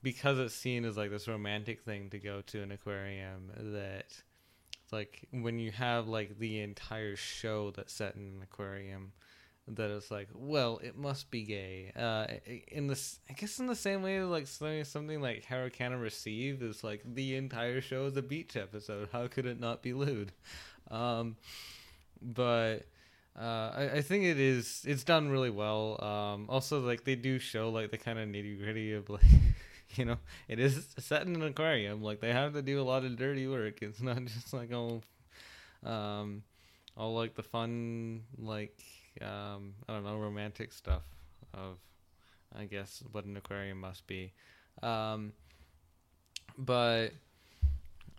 because 0.02 0.40
it's 0.40 0.56
seen 0.56 0.86
as 0.86 0.98
like 0.98 1.10
this 1.10 1.28
romantic 1.28 1.82
thing 1.82 2.10
to 2.10 2.20
go 2.20 2.42
to 2.48 2.62
an 2.62 2.72
aquarium 2.72 3.52
that 3.56 4.06
like 4.92 5.28
when 5.32 5.60
you 5.60 5.72
have 5.72 6.08
like 6.08 6.38
the 6.40 6.60
entire 6.60 7.16
show 7.16 7.72
that's 7.72 7.94
set 7.94 8.16
in 8.16 8.22
an 8.22 8.42
aquarium 8.44 9.14
that 9.68 9.90
it's 9.90 10.12
like 10.12 10.28
well 10.34 10.80
it 10.84 10.98
must 10.98 11.32
be 11.32 11.44
gay 11.44 11.92
uh 11.96 12.28
in 12.68 12.88
this 12.88 13.20
i 13.30 13.34
guess 13.34 13.60
in 13.60 13.68
the 13.68 13.76
same 13.76 14.02
way 14.02 14.22
like 14.22 14.46
something 14.46 15.22
like 15.22 15.46
Harukana 15.46 16.02
Receive 16.02 16.62
is 16.62 16.84
like 16.84 17.02
the 17.06 17.36
entire 17.36 17.80
show 17.80 18.06
is 18.06 18.18
a 18.18 18.22
beach 18.22 18.58
episode 18.58 19.08
how 19.14 19.28
could 19.28 19.46
it 19.46 19.60
not 19.60 19.82
be 19.82 19.94
lewd 19.94 20.34
um 20.92 21.38
but 22.22 22.80
uh, 23.40 23.72
I, 23.76 23.90
I 23.96 24.02
think 24.02 24.26
it 24.26 24.40
is 24.40 24.84
it's 24.86 25.04
done 25.04 25.30
really 25.30 25.50
well 25.50 26.04
um 26.04 26.46
also 26.50 26.82
like 26.82 27.04
they 27.06 27.16
do 27.16 27.40
show 27.40 27.70
like 27.70 27.90
the 27.90 27.98
kind 27.98 28.20
of 28.20 28.28
nitty 28.28 28.62
gritty 28.62 28.94
of 28.94 29.10
like 29.10 29.24
you 29.98 30.06
know, 30.06 30.18
it 30.48 30.60
is 30.60 30.88
set 30.98 31.24
in 31.28 31.36
an 31.36 31.44
aquarium. 31.44 32.02
Like 32.02 32.20
they 32.20 32.32
have 32.32 32.54
to 32.54 32.62
do 32.62 32.82
a 32.82 32.84
lot 32.84 33.06
of 33.06 33.16
dirty 33.16 33.48
work. 33.48 33.82
It's 33.82 34.02
not 34.02 34.24
just 34.26 34.54
like 34.54 34.74
all, 34.74 35.04
um, 35.84 36.44
all 36.98 37.16
like 37.16 37.36
the 37.36 37.44
fun, 37.44 38.22
like 38.38 38.78
um, 39.24 39.74
I 39.88 39.94
don't 39.94 40.04
know, 40.04 40.18
romantic 40.18 40.72
stuff 40.74 41.04
of, 41.54 41.78
I 42.56 42.66
guess 42.66 43.04
what 43.12 43.26
an 43.26 43.38
aquarium 43.38 43.80
must 43.80 44.06
be. 44.08 44.34
Um, 44.82 45.34
but 46.58 47.10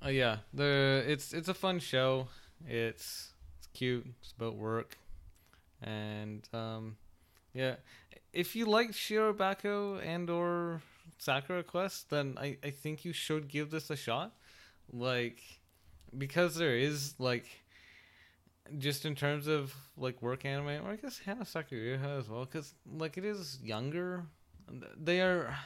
uh, 0.04 0.08
yeah, 0.08 0.38
the 0.52 1.04
it's 1.06 1.32
it's 1.32 1.48
a 1.48 1.54
fun 1.54 1.78
show. 1.78 2.28
It's 2.66 3.32
it's 3.58 3.68
cute. 3.74 4.06
It's 4.20 4.32
about 4.32 4.56
work, 4.56 4.96
and 5.82 6.48
um, 6.52 6.96
yeah, 7.52 7.76
if 8.32 8.56
you 8.56 8.66
like 8.66 8.90
Shirobako 8.90 10.04
and 10.04 10.28
or 10.28 10.82
Sakura 11.18 11.62
Quest, 11.62 12.10
then 12.10 12.36
I, 12.38 12.58
I 12.62 12.70
think 12.70 13.04
you 13.04 13.12
should 13.12 13.48
give 13.48 13.70
this 13.70 13.90
a 13.90 13.96
shot. 13.96 14.32
Like, 14.92 15.40
because 16.16 16.56
there 16.56 16.76
is 16.76 17.14
like, 17.18 17.46
just 18.78 19.04
in 19.04 19.14
terms 19.14 19.46
of 19.46 19.74
like 19.96 20.22
work 20.22 20.44
anime, 20.44 20.84
or 20.84 20.92
I 20.92 20.96
guess 20.96 21.20
Hanasaku 21.26 21.72
Iroha 21.72 22.18
as 22.18 22.28
well, 22.28 22.44
because 22.44 22.74
like 22.98 23.16
it 23.18 23.24
is 23.24 23.58
younger. 23.62 24.24
They 24.96 25.20
are 25.20 25.56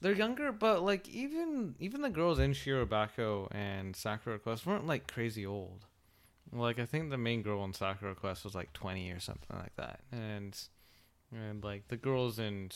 they're 0.00 0.12
younger, 0.12 0.52
but 0.52 0.82
like 0.82 1.08
even 1.08 1.74
even 1.78 2.02
the 2.02 2.10
girls 2.10 2.38
in 2.38 2.52
Shirobako 2.52 3.48
and 3.54 3.94
Sakura 3.94 4.38
Quest 4.38 4.66
weren't 4.66 4.86
like 4.86 5.10
crazy 5.12 5.44
old. 5.46 5.84
Like 6.52 6.78
I 6.78 6.86
think 6.86 7.10
the 7.10 7.18
main 7.18 7.42
girl 7.42 7.64
in 7.64 7.72
Sakura 7.72 8.14
Quest 8.14 8.44
was 8.44 8.54
like 8.54 8.72
twenty 8.72 9.10
or 9.10 9.20
something 9.20 9.56
like 9.56 9.74
that, 9.76 10.00
and 10.12 10.58
and 11.32 11.62
like 11.62 11.88
the 11.88 11.96
girls 11.96 12.38
in 12.38 12.70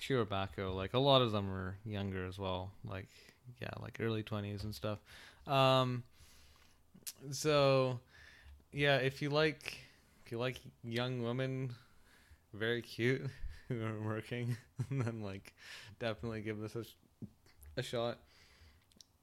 Shirobako, 0.00 0.74
like 0.74 0.94
a 0.94 0.98
lot 0.98 1.22
of 1.22 1.32
them 1.32 1.50
were 1.50 1.76
younger 1.84 2.26
as 2.26 2.38
well, 2.38 2.72
like 2.84 3.08
yeah, 3.60 3.70
like 3.80 3.98
early 4.00 4.22
twenties 4.22 4.64
and 4.64 4.74
stuff. 4.74 4.98
Um, 5.46 6.04
so 7.30 8.00
yeah, 8.72 8.96
if 8.96 9.22
you 9.22 9.30
like 9.30 9.78
if 10.24 10.32
you 10.32 10.38
like 10.38 10.60
young 10.82 11.22
women, 11.22 11.72
very 12.52 12.82
cute 12.82 13.22
who 13.68 13.84
are 13.84 14.00
working, 14.00 14.56
then 14.90 15.20
like 15.22 15.54
definitely 15.98 16.42
give 16.42 16.58
this 16.60 16.76
a, 16.76 16.84
a 17.76 17.82
shot. 17.82 18.18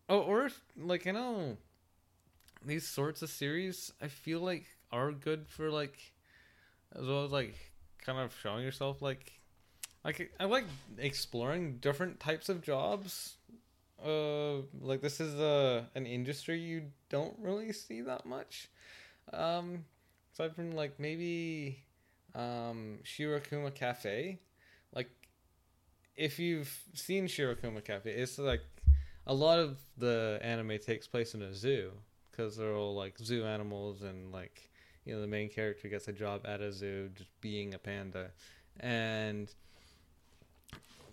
Oh, 0.07 0.21
or 0.21 0.49
like 0.77 1.05
I 1.07 1.11
know 1.11 1.57
these 2.65 2.87
sorts 2.87 3.21
of 3.21 3.29
series, 3.29 3.93
I 4.01 4.07
feel 4.07 4.39
like 4.39 4.65
are 4.91 5.11
good 5.11 5.47
for 5.47 5.69
like 5.69 5.97
as 6.95 7.05
well 7.05 7.25
as 7.25 7.31
like 7.31 7.55
kind 8.03 8.17
of 8.19 8.35
showing 8.41 8.63
yourself 8.63 9.01
like 9.01 9.39
like 10.03 10.31
I 10.39 10.45
like 10.45 10.65
exploring 10.97 11.77
different 11.77 12.19
types 12.19 12.49
of 12.49 12.61
jobs. 12.61 13.35
Uh, 14.03 14.61
like 14.81 15.01
this 15.01 15.19
is 15.19 15.39
a 15.39 15.87
an 15.95 16.05
industry 16.05 16.59
you 16.59 16.83
don't 17.09 17.35
really 17.39 17.73
see 17.73 18.01
that 18.01 18.25
much. 18.25 18.69
Um, 19.33 19.85
aside 20.33 20.55
from 20.55 20.71
like 20.71 20.99
maybe 20.99 21.83
um 22.35 22.99
Shirokuma 23.03 23.73
Cafe, 23.73 24.39
like 24.93 25.09
if 26.15 26.39
you've 26.39 26.73
seen 26.93 27.25
Shirokuma 27.25 27.83
Cafe, 27.83 28.11
it's 28.11 28.37
like 28.37 28.61
a 29.27 29.33
lot 29.33 29.59
of 29.59 29.77
the 29.97 30.39
anime 30.41 30.79
takes 30.79 31.07
place 31.07 31.33
in 31.33 31.41
a 31.41 31.53
zoo 31.53 31.91
because 32.31 32.57
they're 32.57 32.73
all 32.73 32.95
like 32.95 33.17
zoo 33.19 33.43
animals 33.45 34.01
and 34.01 34.31
like 34.31 34.69
you 35.05 35.13
know 35.13 35.21
the 35.21 35.27
main 35.27 35.49
character 35.49 35.87
gets 35.87 36.07
a 36.07 36.13
job 36.13 36.41
at 36.45 36.61
a 36.61 36.71
zoo 36.71 37.09
just 37.15 37.29
being 37.41 37.73
a 37.73 37.77
panda 37.77 38.31
and 38.79 39.53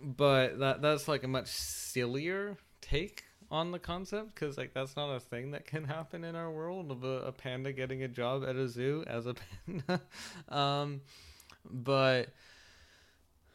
but 0.01 0.59
that 0.59 0.83
that's 0.83 1.09
like 1.09 1.25
a 1.25 1.29
much 1.29 1.49
sillier 1.49 2.57
take 2.89 3.25
on 3.51 3.71
the 3.71 3.79
concept 3.79 4.35
because 4.35 4.59
like 4.59 4.75
that's 4.75 4.97
not 4.97 5.15
a 5.15 5.21
thing 5.21 5.53
that 5.53 5.67
can 5.67 5.85
happen 5.85 6.25
in 6.25 6.35
our 6.35 6.51
world 6.51 6.91
of 6.91 7.05
a, 7.05 7.21
a 7.27 7.33
panda 7.33 7.73
getting 7.73 8.03
a 8.03 8.09
job 8.09 8.45
at 8.45 8.57
a 8.57 8.69
zoo 8.69 9.05
as 9.07 9.27
a 9.27 9.35
panda 9.67 10.01
um 10.49 11.01
but 11.71 12.29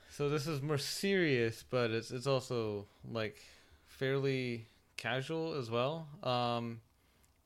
so 0.10 0.30
this 0.30 0.48
is 0.48 0.62
more 0.62 0.78
serious 0.78 1.64
but 1.70 1.92
it's 1.92 2.12
it's 2.12 2.28
also 2.28 2.86
like 3.12 3.42
fairly 3.88 4.66
casual 4.96 5.56
as 5.56 5.70
well 5.70 6.08
um 6.24 6.80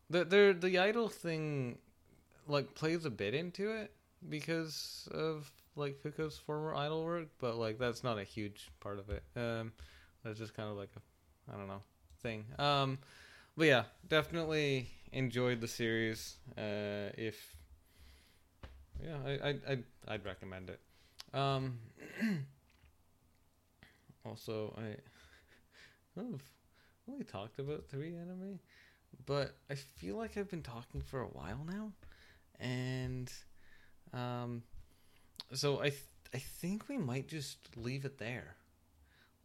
the 0.10 0.24
the 0.24 0.56
the 0.60 0.78
idol 0.78 1.10
thing 1.10 1.78
like 2.48 2.76
plays 2.76 3.06
a 3.06 3.10
bit 3.10 3.34
into 3.34 3.72
it 3.72 3.92
because 4.30 5.10
of 5.12 5.52
like 5.76 5.98
Fuka's 6.02 6.38
former 6.38 6.74
idol 6.76 7.04
work, 7.04 7.28
but 7.40 7.58
like 7.58 7.78
that's 7.78 8.04
not 8.04 8.18
a 8.18 8.24
huge 8.24 8.70
part 8.80 9.00
of 9.00 9.10
it. 9.10 9.24
Um, 9.36 9.74
that's 10.24 10.40
just 10.40 10.54
kind 10.56 10.70
of 10.70 10.78
like 10.78 10.90
a 10.96 11.02
I 11.52 11.58
don't 11.58 11.68
know 11.68 11.82
thing. 12.22 12.46
Um, 12.58 13.00
but 13.58 13.68
yeah, 13.68 13.84
definitely 14.08 14.90
enjoyed 15.12 15.62
the 15.62 15.68
series. 15.68 16.38
Uh, 16.58 17.12
if 17.18 17.56
yeah, 19.04 19.18
I 19.26 19.32
I 19.32 19.56
I'd, 19.70 19.84
I'd 20.08 20.26
recommend 20.26 20.70
it. 20.70 20.80
Um, 21.34 21.80
also, 24.26 24.74
I 24.78 24.96
I've 26.20 26.42
only 27.10 27.26
talked 27.26 27.60
about 27.60 27.86
three 27.86 28.16
anime 28.16 28.60
but 29.26 29.56
I 29.70 29.76
feel 29.76 30.18
like 30.18 30.38
I've 30.38 30.50
been 30.50 30.64
talking 30.64 31.02
for 31.02 31.22
a 31.22 31.28
while 31.28 31.66
now, 31.66 31.92
and 32.60 33.32
um, 34.14 34.64
so 35.54 35.80
I 35.80 35.90
th- 35.90 36.04
I 36.34 36.40
think 36.40 36.90
we 36.90 36.98
might 36.98 37.28
just 37.28 37.58
leave 37.76 38.06
it 38.06 38.18
there. 38.18 38.56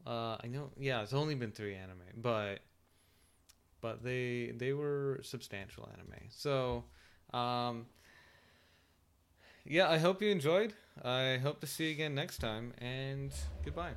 Uh, 0.07 0.37
I 0.43 0.47
know, 0.49 0.71
yeah, 0.79 1.03
it's 1.03 1.13
only 1.13 1.35
been 1.35 1.53
three 1.53 1.75
anime, 1.75 2.03
but 2.17 2.61
but 3.81 4.03
they 4.03 4.53
they 4.57 4.73
were 4.73 5.21
substantial 5.23 5.89
anime. 5.93 6.29
So, 6.31 6.85
um, 7.33 7.87
yeah, 9.65 9.89
I 9.89 9.99
hope 9.99 10.23
you 10.23 10.31
enjoyed. 10.31 10.75
I 11.03 11.39
hope 11.43 11.61
to 11.61 11.67
see 11.67 11.87
you 11.87 11.93
again 11.93 12.15
next 12.15 12.39
time, 12.39 12.73
and 12.79 13.33
goodbye. 13.65 13.95